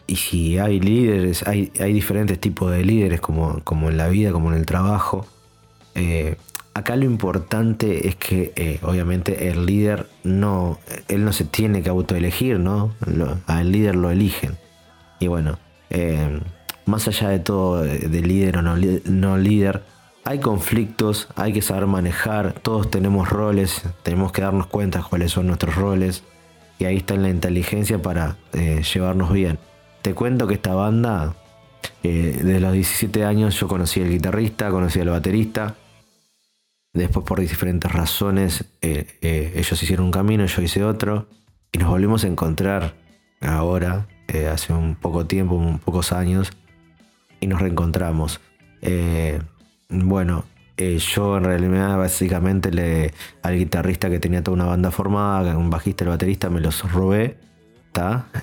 Y 0.07 0.15
si 0.15 0.57
hay 0.57 0.79
líderes, 0.79 1.47
hay, 1.47 1.71
hay 1.79 1.93
diferentes 1.93 2.39
tipos 2.39 2.71
de 2.71 2.83
líderes, 2.83 3.21
como, 3.21 3.61
como 3.63 3.89
en 3.89 3.97
la 3.97 4.09
vida, 4.09 4.31
como 4.31 4.51
en 4.51 4.57
el 4.57 4.65
trabajo. 4.65 5.27
Eh, 5.93 6.35
acá 6.73 6.95
lo 6.95 7.05
importante 7.05 8.07
es 8.07 8.15
que 8.15 8.53
eh, 8.55 8.79
obviamente 8.83 9.49
el 9.49 9.65
líder 9.65 10.07
no, 10.23 10.79
él 11.07 11.25
no 11.25 11.33
se 11.33 11.45
tiene 11.45 11.81
que 11.81 11.89
autoelegir, 11.89 12.59
¿no? 12.59 12.93
al 13.47 13.71
líder 13.71 13.95
lo 13.95 14.11
eligen. 14.11 14.57
Y 15.19 15.27
bueno, 15.27 15.59
eh, 15.89 16.39
más 16.85 17.07
allá 17.07 17.29
de 17.29 17.39
todo, 17.39 17.81
de 17.81 18.21
líder 18.21 18.57
o 18.57 18.61
no, 18.61 18.75
no 19.05 19.37
líder, 19.37 19.83
hay 20.23 20.39
conflictos, 20.39 21.27
hay 21.35 21.51
que 21.51 21.61
saber 21.61 21.87
manejar, 21.87 22.53
todos 22.53 22.89
tenemos 22.89 23.29
roles, 23.29 23.81
tenemos 24.03 24.31
que 24.31 24.41
darnos 24.41 24.67
cuenta 24.67 25.03
cuáles 25.03 25.31
son 25.31 25.47
nuestros 25.47 25.75
roles. 25.75 26.23
Y 26.79 26.85
ahí 26.85 26.97
está 26.97 27.15
la 27.15 27.29
inteligencia 27.29 28.01
para 28.01 28.37
eh, 28.53 28.81
llevarnos 28.81 29.31
bien. 29.31 29.59
Te 30.01 30.15
cuento 30.15 30.47
que 30.47 30.55
esta 30.55 30.73
banda, 30.73 31.35
desde 32.01 32.59
los 32.59 32.73
17 32.73 33.23
años 33.23 33.59
yo 33.59 33.67
conocí 33.67 34.01
al 34.01 34.09
guitarrista, 34.09 34.71
conocí 34.71 34.99
al 34.99 35.09
baterista, 35.09 35.75
Después 36.93 37.25
por 37.25 37.39
diferentes 37.39 37.89
razones 37.91 38.65
eh, 38.81 39.07
eh, 39.21 39.53
ellos 39.55 39.81
hicieron 39.81 40.07
un 40.07 40.11
camino, 40.11 40.45
yo 40.45 40.61
hice 40.61 40.83
otro. 40.83 41.27
Y 41.71 41.77
nos 41.77 41.89
volvimos 41.89 42.25
a 42.25 42.27
encontrar 42.27 42.95
ahora, 43.39 44.07
eh, 44.27 44.47
hace 44.47 44.73
un 44.73 44.95
poco 44.95 45.25
tiempo, 45.25 45.79
pocos 45.85 46.11
años. 46.11 46.51
Y 47.39 47.47
nos 47.47 47.61
reencontramos. 47.61 48.39
bueno, 49.89 50.45
yo 50.77 51.37
en 51.37 51.43
realidad 51.43 51.97
básicamente 51.97 52.71
le, 52.71 53.13
al 53.41 53.57
guitarrista 53.57 54.09
que 54.09 54.19
tenía 54.19 54.43
toda 54.43 54.55
una 54.55 54.65
banda 54.65 54.91
formada, 54.91 55.57
un 55.57 55.69
bajista 55.69 56.03
y 56.03 56.05
el 56.05 56.09
baterista, 56.09 56.49
me 56.49 56.59
los 56.59 56.91
robé. 56.91 57.37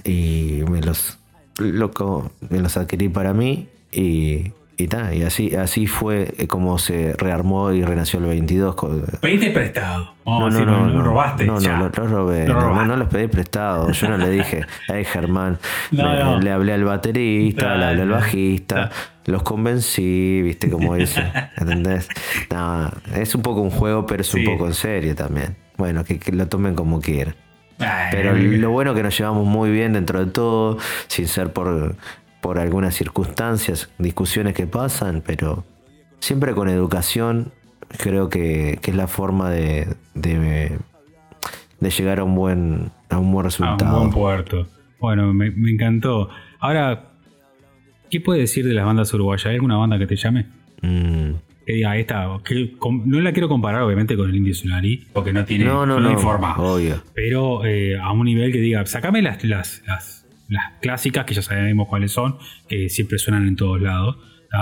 Y 0.05 0.62
me 0.68 0.83
los, 0.83 1.18
loco, 1.59 2.33
me 2.49 2.61
los 2.61 2.77
adquirí 2.77 3.09
para 3.09 3.33
mí. 3.35 3.68
Y 3.92 4.53
y, 4.79 4.88
y 5.17 5.23
así, 5.25 5.57
así 5.57 5.88
fue 5.88 6.33
eh, 6.38 6.47
como 6.47 6.79
se 6.79 7.12
rearmó 7.19 7.73
y 7.73 7.83
renació 7.83 8.21
el 8.21 8.27
22. 8.27 8.77
Pediste 9.21 9.51
prestado. 9.51 10.14
no, 10.25 10.49
no, 10.49 10.64
no, 10.64 10.87
no, 10.87 11.03
robaste. 11.03 11.45
No, 11.45 11.59
no, 11.59 11.79
no, 11.79 11.88
robé. 11.88 12.47
No, 12.47 12.85
no, 12.85 12.97
los 12.97 13.09
pedí 13.09 13.27
prestado. 13.27 13.91
Yo 13.91 14.09
no 14.09 14.17
le 14.17 14.31
dije, 14.31 14.64
hey 14.87 15.05
Germán, 15.05 15.59
le, 15.91 16.53
hablé 16.53 16.73
al 16.73 16.85
baterista, 16.85 17.75
le 17.75 17.85
hablé 17.87 18.03
al 18.03 18.11
bajista, 18.11 18.91
los 19.27 19.43
convencí, 19.43 20.43
viste 20.43 20.71
como 20.71 20.95
dice. 20.95 21.25
¿Entendés? 21.57 22.09
No, 22.51 22.88
es 23.17 23.35
un 23.35 23.43
poco 23.43 23.61
un 23.61 23.71
juego, 23.71 24.07
pero 24.07 24.23
es 24.23 24.33
un 24.33 24.45
poco 24.45 24.67
en 24.67 24.75
serio 24.75 25.17
también. 25.17 25.57
Bueno, 25.77 26.05
que, 26.05 26.21
que 26.21 26.31
lo 26.31 26.47
tomen 26.47 26.77
como 26.77 27.01
quieran. 27.01 27.35
Pero 28.11 28.35
lo 28.35 28.71
bueno 28.71 28.95
que 28.95 29.03
nos 29.03 29.17
llevamos 29.17 29.47
muy 29.47 29.71
bien 29.71 29.93
dentro 29.93 30.25
de 30.25 30.31
todo, 30.31 30.79
sin 31.07 31.29
ser 31.29 31.53
por 31.53 31.95
por 32.40 32.59
algunas 32.59 32.94
circunstancias, 32.94 33.90
discusiones 33.98 34.55
que 34.55 34.66
pasan, 34.66 35.22
pero 35.27 35.64
siempre 36.20 36.55
con 36.55 36.68
educación 36.68 37.53
creo 37.96 38.29
que, 38.29 38.79
es 38.83 38.94
la 38.94 39.07
forma 39.07 39.51
de, 39.51 39.88
de, 40.14 40.79
llegar 41.81 42.20
a 42.20 42.24
un 42.24 42.35
buen, 42.35 42.90
a 43.09 43.18
un 43.18 43.33
buen 43.33 43.44
resultado. 43.44 43.90
A 43.90 44.01
un 44.01 44.11
buen 44.11 44.12
puerto. 44.12 44.66
Bueno, 45.01 45.33
me, 45.33 45.46
encantó. 45.70 46.29
Ahora, 46.59 47.11
¿qué 48.11 48.20
puedes 48.20 48.42
decir 48.42 48.66
de 48.66 48.74
las 48.74 48.85
bandas 48.85 49.12
uruguayas? 49.14 49.46
¿Hay 49.46 49.55
alguna 49.55 49.77
banda 49.77 49.98
que 49.98 50.07
te 50.07 50.16
llame? 50.16 50.46
Mm. 50.83 51.33
Que 51.66 51.72
diga, 51.74 51.96
esta, 51.96 52.27
no 52.27 53.20
la 53.20 53.33
quiero 53.33 53.48
comparar 53.48 53.83
obviamente 53.83 54.16
con 54.16 54.29
el 54.31 54.37
Indio 54.37 54.55
Solari, 54.55 55.07
porque 55.12 55.33
no 55.33 55.44
tiene, 55.44 55.66
no, 55.66 55.85
no, 55.85 56.01
no, 56.01 56.11
informa. 56.11 56.57
Obvio. 56.59 57.03
Pero 57.14 57.64
eh, 57.66 57.98
a 57.98 58.11
un 58.12 58.24
nivel 58.24 58.53
que 58.53 58.59
diga, 58.59 58.85
sacame 58.87 59.20
las, 59.20 59.44
las, 59.44 59.83
las 59.87 60.17
las 60.48 60.64
clásicas, 60.80 61.24
que 61.24 61.34
ya 61.34 61.42
sabemos 61.42 61.88
cuáles 61.88 62.12
son, 62.12 62.38
que 62.68 62.88
siempre 62.88 63.18
suenan 63.18 63.46
en 63.46 63.56
todos 63.56 63.80
lados. 63.80 64.16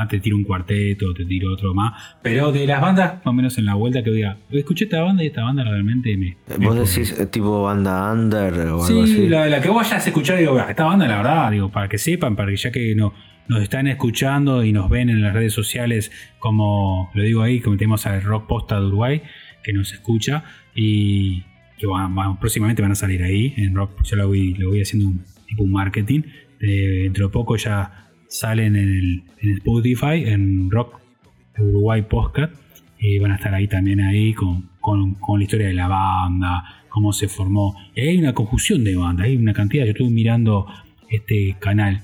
Te 0.08 0.18
tiro 0.18 0.36
un 0.36 0.42
cuarteto, 0.42 1.14
te 1.14 1.24
tiro 1.24 1.52
otro 1.52 1.72
más. 1.72 2.16
Pero 2.20 2.50
de 2.50 2.66
las 2.66 2.80
bandas, 2.80 3.18
más 3.18 3.26
o 3.26 3.32
menos 3.32 3.56
en 3.56 3.66
la 3.66 3.74
vuelta 3.74 4.02
que 4.02 4.10
diga, 4.10 4.36
escuché 4.50 4.86
esta 4.86 5.00
banda 5.00 5.22
y 5.22 5.28
esta 5.28 5.44
banda 5.44 5.62
realmente 5.62 6.16
me. 6.16 6.36
¿Vos 6.58 6.74
decís 6.74 7.16
eh, 7.16 7.26
tipo 7.26 7.62
banda 7.62 8.12
under 8.12 8.52
o 8.52 8.84
algo 8.84 9.02
así? 9.04 9.28
La, 9.28 9.46
la 9.46 9.60
que 9.60 9.68
vos 9.68 9.86
hayas 9.86 10.04
escuchado, 10.04 10.40
digo, 10.40 10.58
esta 10.58 10.84
banda, 10.84 11.06
la 11.06 11.18
verdad, 11.18 11.52
digo, 11.52 11.70
para 11.70 11.88
que 11.88 11.98
sepan, 11.98 12.34
para 12.34 12.50
que 12.50 12.56
ya 12.56 12.72
que 12.72 12.96
no, 12.96 13.14
nos 13.48 13.62
están 13.62 13.86
escuchando 13.86 14.64
y 14.64 14.72
nos 14.72 14.90
ven 14.90 15.08
en 15.08 15.22
las 15.22 15.32
redes 15.32 15.52
sociales, 15.52 16.10
como 16.38 17.10
lo 17.14 17.22
digo 17.22 17.42
ahí, 17.42 17.60
como 17.60 17.76
tenemos 17.76 18.06
al 18.06 18.22
Rock 18.22 18.48
Posta 18.48 18.80
de 18.80 18.86
Uruguay, 18.86 19.22
que 19.62 19.72
nos 19.72 19.92
escucha 19.92 20.44
y 20.74 21.42
que 21.78 21.86
próximamente 22.40 22.82
van 22.82 22.92
a 22.92 22.96
salir 22.96 23.22
ahí 23.22 23.54
en 23.56 23.74
Rock. 23.74 24.02
Yo 24.02 24.16
lo 24.16 24.28
voy, 24.28 24.54
lo 24.54 24.70
voy 24.70 24.82
haciendo 24.82 25.08
un 25.08 25.24
tipo 25.46 25.66
marketing. 25.66 26.22
dentro 26.58 27.26
de 27.26 27.32
poco 27.32 27.56
ya 27.56 28.10
salen 28.28 28.76
en, 28.76 29.24
el, 29.40 29.56
Spotify, 29.58 30.24
en 30.26 30.70
Rock 30.70 31.00
Uruguay 31.58 32.02
Podcast. 32.02 32.54
Y 32.98 33.18
van 33.18 33.32
a 33.32 33.36
estar 33.36 33.54
ahí 33.54 33.68
también 33.68 34.00
ahí 34.00 34.32
con, 34.32 34.70
la 35.38 35.42
historia 35.42 35.68
de 35.68 35.74
la 35.74 35.88
banda, 35.88 36.64
cómo 36.88 37.12
se 37.12 37.28
formó. 37.28 37.76
Y 37.94 38.00
hay 38.00 38.18
una 38.18 38.32
confusión 38.32 38.84
de 38.84 38.96
bandas, 38.96 39.26
hay 39.26 39.36
una 39.36 39.52
cantidad. 39.52 39.84
Yo 39.84 39.92
estuve 39.92 40.10
mirando 40.10 40.66
este 41.10 41.56
canal 41.58 42.02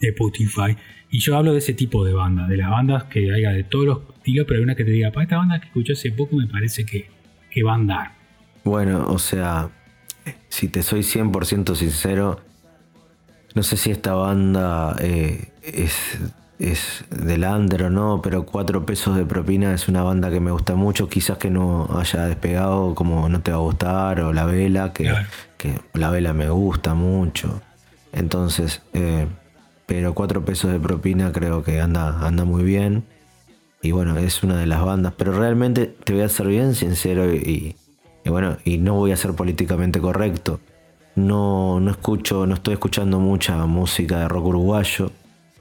de 0.00 0.08
Spotify 0.08 0.76
y 1.10 1.18
yo 1.18 1.36
hablo 1.36 1.52
de 1.52 1.58
ese 1.58 1.74
tipo 1.74 2.04
de 2.06 2.14
bandas, 2.14 2.48
de 2.48 2.56
las 2.56 2.70
bandas 2.70 3.04
que 3.04 3.32
haya 3.32 3.50
de 3.50 3.64
todos 3.64 3.84
los 3.84 3.98
estilos, 4.16 4.46
pero 4.48 4.58
hay 4.58 4.64
una 4.64 4.74
que 4.74 4.84
te 4.84 4.90
diga, 4.90 5.10
para 5.10 5.24
esta 5.24 5.36
banda 5.36 5.60
que 5.60 5.66
escuché 5.66 5.92
hace 5.92 6.10
poco 6.10 6.36
me 6.36 6.46
parece 6.46 6.86
que, 6.86 7.10
que 7.50 7.62
va 7.62 7.72
a 7.72 7.74
andar. 7.74 8.12
Bueno, 8.64 9.04
o 9.08 9.18
sea, 9.18 9.68
si 10.48 10.68
te 10.68 10.82
soy 10.82 11.00
100% 11.00 11.74
sincero, 11.74 12.40
no 13.54 13.62
sé 13.62 13.76
si 13.76 13.90
esta 13.90 14.14
banda 14.14 14.96
eh, 15.00 15.52
es, 15.62 16.18
es 16.58 17.04
del 17.10 17.44
under 17.44 17.84
o 17.84 17.90
no, 17.90 18.20
pero 18.22 18.46
Cuatro 18.46 18.86
Pesos 18.86 19.16
de 19.16 19.24
Propina 19.24 19.74
es 19.74 19.88
una 19.88 20.02
banda 20.02 20.30
que 20.30 20.40
me 20.40 20.50
gusta 20.50 20.74
mucho. 20.74 21.08
Quizás 21.08 21.38
que 21.38 21.50
no 21.50 21.88
haya 21.98 22.26
despegado 22.26 22.94
como 22.94 23.28
No 23.28 23.40
Te 23.40 23.50
Va 23.50 23.58
a 23.58 23.60
Gustar 23.60 24.20
o 24.20 24.32
La 24.32 24.46
Vela, 24.46 24.92
que, 24.92 25.12
La 25.92 26.10
Vela 26.10 26.32
me 26.32 26.48
gusta 26.48 26.94
mucho. 26.94 27.60
Entonces, 28.12 28.82
eh, 28.94 29.26
pero 29.86 30.14
Cuatro 30.14 30.44
Pesos 30.44 30.72
de 30.72 30.80
Propina 30.80 31.32
creo 31.32 31.62
que 31.62 31.80
anda, 31.80 32.26
anda 32.26 32.44
muy 32.44 32.64
bien. 32.64 33.04
Y 33.82 33.90
bueno, 33.90 34.16
es 34.16 34.42
una 34.42 34.56
de 34.56 34.66
las 34.66 34.84
bandas. 34.84 35.12
Pero 35.16 35.32
realmente 35.32 35.86
te 35.86 36.14
voy 36.14 36.22
a 36.22 36.28
ser 36.28 36.46
bien 36.46 36.74
sincero 36.74 37.34
y, 37.34 37.76
y 38.24 38.30
bueno, 38.30 38.56
y 38.64 38.78
no 38.78 38.94
voy 38.94 39.12
a 39.12 39.16
ser 39.16 39.34
políticamente 39.34 40.00
correcto 40.00 40.60
no, 41.14 41.78
no 41.80 41.90
escucho, 41.90 42.46
no 42.46 42.54
estoy 42.54 42.74
escuchando 42.74 43.18
mucha 43.18 43.66
música 43.66 44.20
de 44.20 44.28
rock 44.28 44.46
uruguayo. 44.46 45.10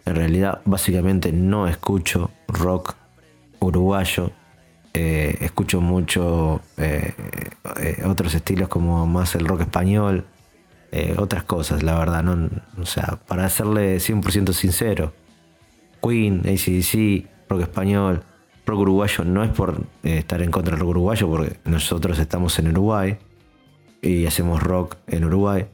En 0.06 0.16
realidad, 0.16 0.62
básicamente 0.66 1.32
no 1.32 1.68
escucho 1.68 2.32
rock 2.48 2.96
uruguayo. 3.60 4.32
Eh, 4.94 5.38
escucho 5.42 5.80
mucho 5.80 6.62
eh, 6.78 7.14
eh, 7.80 8.04
otros 8.06 8.34
estilos 8.36 8.68
como 8.68 9.06
más 9.08 9.36
el 9.36 9.46
rock 9.46 9.62
español, 9.62 10.26
otras 11.18 11.44
cosas, 11.44 11.84
la 11.84 11.98
verdad. 11.98 12.24
No, 12.24 12.50
o 12.82 12.86
sea, 12.86 13.18
para 13.28 13.50
serle 13.50 13.98
100% 13.98 14.52
sincero, 14.54 15.14
Queen, 16.02 16.42
ACDC, 16.46 17.28
rock 17.50 17.62
español, 17.62 18.24
rock 18.66 18.80
uruguayo 18.80 19.24
no 19.24 19.44
es 19.44 19.52
por 19.52 19.84
estar 20.04 20.42
en 20.42 20.52
contra 20.52 20.72
del 20.72 20.82
rock 20.82 20.90
uruguayo, 20.90 21.30
porque 21.30 21.58
nosotros 21.64 22.20
estamos 22.20 22.58
en 22.60 22.70
Uruguay 22.70 23.18
y 24.02 24.26
hacemos 24.26 24.62
rock 24.62 24.98
en 25.08 25.26
Uruguay, 25.26 25.66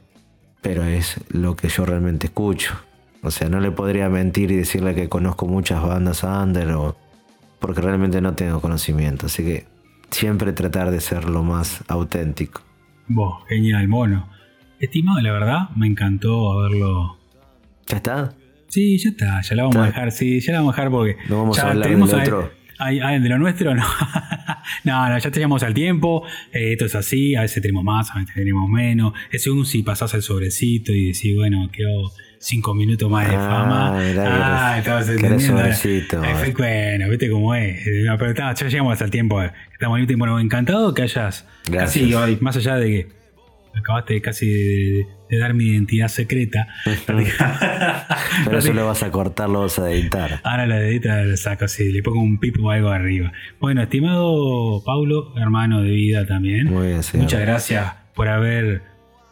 pero 0.60 0.84
es 0.84 1.20
lo 1.30 1.56
que 1.56 1.68
yo 1.68 1.84
realmente 1.86 2.26
escucho. 2.26 2.74
O 3.22 3.30
sea, 3.30 3.48
no 3.48 3.60
le 3.60 3.70
podría 3.70 4.08
mentir 4.08 4.50
y 4.50 4.56
decirle 4.56 4.94
que 4.94 5.08
conozco 5.08 5.46
muchas 5.46 5.82
bandas 5.82 6.22
under 6.22 6.70
o 6.72 6.96
porque 7.58 7.80
realmente 7.80 8.20
no 8.20 8.34
tengo 8.34 8.60
conocimiento. 8.60 9.26
Así 9.26 9.42
que 9.44 9.66
siempre 10.10 10.52
tratar 10.52 10.90
de 10.90 11.00
ser 11.00 11.28
lo 11.28 11.42
más 11.42 11.82
auténtico. 11.88 12.62
Vos, 13.08 13.44
genial, 13.48 13.88
mono. 13.88 14.28
Estimado, 14.78 15.20
la 15.20 15.32
verdad, 15.32 15.70
me 15.74 15.86
encantó 15.86 16.52
haberlo. 16.52 17.18
¿Ya 17.86 17.96
está? 17.96 18.34
Sí, 18.68 18.98
ya 18.98 19.10
está, 19.10 19.40
ya 19.40 19.56
la 19.56 19.62
vamos 19.62 19.76
a 19.78 19.86
dejar, 19.86 20.12
sí, 20.12 20.40
ya 20.40 20.52
la 20.52 20.58
vamos 20.60 20.74
a 20.74 20.76
dejar 20.76 20.92
porque. 20.92 21.16
No 21.28 21.38
vamos 21.38 21.56
ya 21.56 21.64
a 21.64 21.70
hablar 21.70 21.88
del 21.88 22.02
otro. 22.02 22.50
Ay, 22.78 23.00
ay, 23.00 23.20
de 23.20 23.28
lo 23.28 23.38
nuestro 23.38 23.74
no. 23.76 23.84
no, 24.84 25.08
no, 25.08 25.18
ya 25.18 25.30
teníamos 25.30 25.62
al 25.62 25.74
tiempo. 25.74 26.24
eh, 26.52 26.72
esto 26.72 26.84
es 26.86 26.94
así, 26.94 27.34
a 27.34 27.42
veces 27.42 27.62
tenemos 27.62 27.84
más, 27.84 28.10
a 28.10 28.18
veces 28.18 28.34
tenemos 28.34 28.68
menos. 28.68 29.12
Es 29.30 29.42
según 29.42 29.66
si 29.66 29.82
pasás 29.82 30.14
el 30.14 30.22
sobrecito 30.22 30.92
y 30.92 31.06
decís, 31.12 31.34
bueno, 31.36 31.68
quedó 31.72 32.12
cinco 32.40 32.72
minutos 32.74 33.10
más 33.10 33.28
de 33.28 33.34
Ah, 33.34 33.40
fama. 33.40 33.98
mirá 34.00 34.22
que 34.24 34.30
ah, 34.30 34.74
estabas 34.78 35.08
entendiendo. 35.08 35.60
Ay, 36.22 36.52
bueno, 36.56 37.08
viste 37.08 37.28
cómo 37.30 37.54
es. 37.54 37.86
Eh, 37.86 38.02
no, 38.06 38.16
pero 38.16 38.30
está, 38.30 38.54
ya 38.54 38.68
llegamos 38.68 39.02
al 39.02 39.10
tiempo. 39.10 39.42
eh, 39.42 39.50
Estamos 39.72 39.98
en 40.00 40.08
el 40.10 40.16
Bueno, 40.16 40.38
encantado 40.38 40.94
que 40.94 41.02
hayas. 41.02 41.46
Gracias. 41.66 42.02
Casi 42.04 42.14
hoy, 42.14 42.38
más 42.40 42.56
allá 42.56 42.76
de 42.76 42.86
que 42.88 43.17
acabaste 43.78 44.20
casi 44.20 44.46
de, 44.46 45.06
de 45.30 45.38
dar 45.38 45.54
mi 45.54 45.66
identidad 45.66 46.08
secreta. 46.08 46.68
Pero 48.44 48.58
eso 48.58 48.72
lo 48.72 48.86
vas 48.86 49.02
a 49.02 49.10
cortar, 49.10 49.48
lo 49.48 49.62
vas 49.62 49.78
a 49.78 49.90
editar. 49.90 50.40
Ahora 50.44 50.66
la 50.66 50.76
dedita 50.76 51.22
la 51.22 51.36
saco 51.36 51.66
así, 51.66 51.90
le 51.92 52.02
pongo 52.02 52.20
un 52.20 52.38
pipo 52.38 52.62
o 52.62 52.70
algo 52.70 52.90
arriba. 52.90 53.32
Bueno, 53.60 53.82
estimado 53.82 54.82
Paulo, 54.84 55.34
hermano 55.36 55.82
de 55.82 55.90
vida 55.90 56.26
también. 56.26 56.66
Muy 56.72 56.88
bien, 56.88 57.02
señor. 57.02 57.24
Muchas 57.24 57.40
gracias 57.40 57.92
por 58.14 58.28
haber 58.28 58.82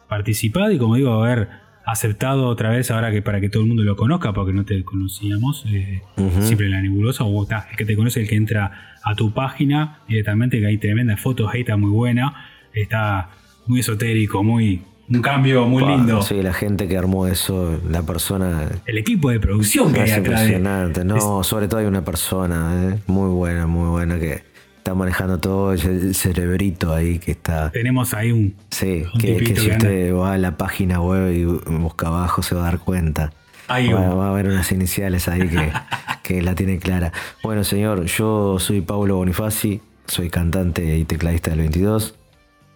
participado 0.08 0.70
y 0.70 0.78
como 0.78 0.96
digo, 0.96 1.12
haber 1.22 1.48
aceptado 1.86 2.48
otra 2.48 2.70
vez 2.70 2.90
ahora 2.90 3.12
que 3.12 3.22
para 3.22 3.40
que 3.40 3.48
todo 3.48 3.62
el 3.62 3.68
mundo 3.68 3.84
lo 3.84 3.96
conozca, 3.96 4.32
porque 4.32 4.52
no 4.52 4.64
te 4.64 4.82
conocíamos, 4.82 5.64
eh, 5.68 6.02
siempre 6.40 6.66
en 6.66 6.72
la 6.72 6.82
nebulosa, 6.82 7.22
o 7.22 7.42
está, 7.44 7.68
el 7.70 7.76
que 7.76 7.84
te 7.84 7.94
conoce, 7.94 8.20
el 8.20 8.28
que 8.28 8.34
entra 8.34 8.96
a 9.04 9.14
tu 9.14 9.32
página 9.32 10.00
directamente, 10.08 10.58
que 10.58 10.66
hay 10.66 10.78
tremendas 10.78 11.20
fotos, 11.20 11.48
ahí 11.54 11.60
está 11.60 11.76
muy 11.76 11.90
buena, 11.90 12.34
está 12.74 13.30
muy 13.66 13.80
esotérico, 13.80 14.42
muy 14.42 14.82
un 15.08 15.22
cambio 15.22 15.66
muy 15.66 15.84
lindo. 15.84 16.20
Sí, 16.22 16.42
la 16.42 16.52
gente 16.52 16.88
que 16.88 16.96
armó 16.98 17.26
eso, 17.28 17.78
la 17.88 18.02
persona 18.02 18.68
El 18.86 18.98
equipo 18.98 19.30
de 19.30 19.38
producción 19.38 19.92
que 19.92 20.00
hay 20.00 20.10
atrás 20.10 20.26
impresionante. 20.42 21.04
No, 21.04 21.44
sobre 21.44 21.68
todo 21.68 21.80
hay 21.80 21.86
una 21.86 22.04
persona 22.04 22.90
eh, 22.94 22.98
muy 23.06 23.30
buena, 23.30 23.66
muy 23.68 23.88
buena 23.88 24.18
que 24.18 24.42
está 24.78 24.94
manejando 24.94 25.38
todo 25.38 25.72
el 25.72 26.14
cerebrito 26.14 26.92
ahí 26.92 27.18
que 27.18 27.32
está. 27.32 27.70
tenemos 27.70 28.14
ahí 28.14 28.32
un 28.32 28.54
Sí, 28.70 29.04
Un 29.14 29.20
que, 29.20 29.38
si 29.38 29.44
que 29.54 29.60
anda. 29.60 29.76
usted 29.76 30.14
va 30.14 30.32
a 30.34 30.38
la 30.38 30.56
página 30.56 31.00
web 31.00 31.32
y 31.32 31.44
busca 31.44 32.08
abajo 32.08 32.42
se 32.42 32.54
va 32.54 32.62
a 32.62 32.64
dar 32.70 32.78
cuenta. 32.80 33.32
Ahí 33.68 33.92
va, 33.92 34.14
va. 34.14 34.26
a 34.26 34.30
haber 34.30 34.46
unas 34.46 34.70
iniciales 34.72 35.28
ahí 35.28 35.48
que, 35.48 35.72
que 36.22 36.42
la 36.42 36.54
tiene 36.54 36.78
clara. 36.78 37.12
Bueno, 37.42 37.62
señor, 37.64 38.04
yo 38.06 38.58
soy 38.58 38.80
Paulo 38.80 39.16
Bonifaci, 39.16 39.80
soy 40.06 40.30
cantante 40.30 40.96
y 40.96 41.04
tecladista 41.04 41.50
del 41.50 41.60
22. 41.60 42.14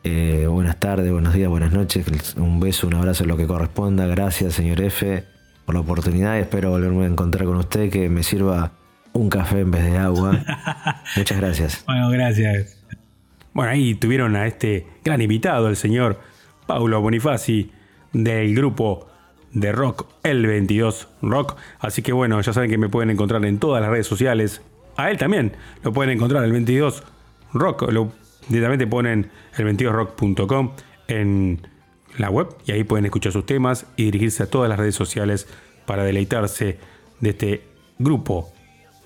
Eh, 0.02 0.46
buenas 0.48 0.78
tardes, 0.78 1.12
buenos 1.12 1.34
días, 1.34 1.50
buenas 1.50 1.72
noches. 1.72 2.34
Un 2.36 2.58
beso, 2.58 2.86
un 2.86 2.94
abrazo, 2.94 3.24
lo 3.24 3.36
que 3.36 3.46
corresponda. 3.46 4.06
Gracias, 4.06 4.54
señor 4.54 4.80
F, 4.80 5.24
por 5.66 5.74
la 5.74 5.82
oportunidad. 5.82 6.38
Espero 6.38 6.70
volverme 6.70 7.04
a 7.04 7.08
encontrar 7.08 7.44
con 7.44 7.56
usted, 7.56 7.90
que 7.90 8.08
me 8.08 8.22
sirva 8.22 8.72
un 9.12 9.28
café 9.28 9.60
en 9.60 9.70
vez 9.70 9.84
de 9.84 9.98
agua. 9.98 10.42
Muchas 11.16 11.38
gracias. 11.38 11.84
Bueno, 11.86 12.08
gracias. 12.10 12.78
Bueno, 13.52 13.72
ahí 13.72 13.94
tuvieron 13.94 14.36
a 14.36 14.46
este 14.46 14.86
gran 15.04 15.20
invitado, 15.20 15.68
el 15.68 15.76
señor 15.76 16.18
Paulo 16.66 17.00
Bonifaci, 17.02 17.70
del 18.12 18.54
grupo 18.54 19.06
de 19.52 19.72
rock 19.72 20.06
El 20.22 20.46
22 20.46 21.08
Rock. 21.20 21.56
Así 21.78 22.00
que 22.00 22.12
bueno, 22.12 22.40
ya 22.40 22.52
saben 22.52 22.70
que 22.70 22.78
me 22.78 22.88
pueden 22.88 23.10
encontrar 23.10 23.44
en 23.44 23.58
todas 23.58 23.82
las 23.82 23.90
redes 23.90 24.06
sociales. 24.06 24.62
A 24.96 25.10
él 25.10 25.18
también 25.18 25.52
lo 25.82 25.92
pueden 25.92 26.10
encontrar, 26.10 26.44
el 26.44 26.52
22 26.52 27.02
Rock. 27.52 27.90
Lo, 27.90 28.12
directamente 28.48 28.86
ponen 28.86 29.30
el 29.56 29.66
22rock.com 29.66 30.72
en 31.08 31.66
la 32.18 32.30
web 32.30 32.48
y 32.66 32.72
ahí 32.72 32.84
pueden 32.84 33.04
escuchar 33.04 33.32
sus 33.32 33.46
temas 33.46 33.86
y 33.96 34.04
dirigirse 34.04 34.42
a 34.42 34.46
todas 34.46 34.68
las 34.68 34.78
redes 34.78 34.94
sociales 34.94 35.46
para 35.86 36.04
deleitarse 36.04 36.78
de 37.20 37.30
este 37.30 37.62
grupo 37.98 38.52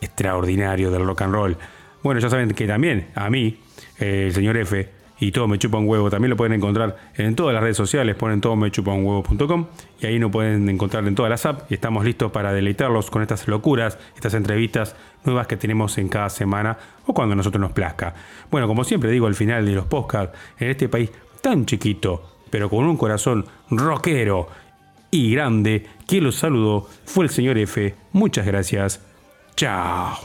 extraordinario 0.01 0.91
del 0.91 1.05
rock 1.07 1.23
and 1.23 1.35
roll. 1.35 1.57
Bueno, 2.03 2.21
ya 2.21 2.29
saben 2.29 2.51
que 2.51 2.67
también 2.67 3.09
a 3.15 3.31
mí, 3.31 3.59
el 3.99 4.33
señor 4.33 4.57
F, 4.57 4.89
y 5.25 5.33
todo 5.33 5.49
me 5.49 5.59
chupa 5.59 5.79
un 5.79 5.89
huevo, 5.89 6.11
también 6.11 6.29
lo 6.29 6.37
pueden 6.37 6.53
encontrar 6.53 6.97
en 7.17 7.35
todas 7.35 7.55
las 7.55 7.63
redes 7.63 7.79
sociales, 7.79 8.15
ponen 8.15 8.43
todo 8.43 8.57
me 8.57 8.71
chupa 8.71 8.93
un 8.93 9.07
huevo.com 9.07 9.67
y 9.99 10.07
ahí 10.07 10.19
nos 10.19 10.31
pueden 10.31 10.69
encontrar 10.69 11.09
en 11.09 11.15
todas 11.15 11.31
las 11.31 11.47
apps 11.47 11.65
y 11.71 11.75
estamos 11.75 12.05
listos 12.05 12.31
para 12.31 12.53
deleitarlos 12.53 13.11
con 13.11 13.23
estas 13.23 13.49
locuras, 13.49 13.99
estas 14.15 14.35
entrevistas 14.35 14.95
nuevas 15.25 15.47
que 15.47 15.57
tenemos 15.57 15.97
en 15.97 16.11
cada 16.11 16.29
semana 16.29 16.77
o 17.07 17.15
cuando 17.15 17.33
a 17.33 17.37
nosotros 17.37 17.59
nos 17.59 17.73
plazca. 17.73 18.15
Bueno, 18.51 18.67
como 18.67 18.85
siempre 18.85 19.11
digo 19.11 19.27
al 19.27 19.35
final 19.35 19.65
de 19.65 19.73
los 19.73 19.87
podcasts, 19.87 20.37
en 20.59 20.69
este 20.69 20.91
país 20.91 21.11
tan 21.41 21.65
chiquito, 21.65 22.23
pero 22.51 22.69
con 22.69 22.85
un 22.85 22.99
corazón 22.99 23.47
rockero 23.71 24.49
y 25.11 25.33
grande, 25.33 25.87
quien 26.07 26.25
los 26.25 26.35
saludó 26.35 26.87
fue 27.07 27.25
el 27.25 27.31
señor 27.31 27.57
F. 27.57 27.95
Muchas 28.13 28.45
gracias. 28.45 29.01
Chao. 29.57 30.19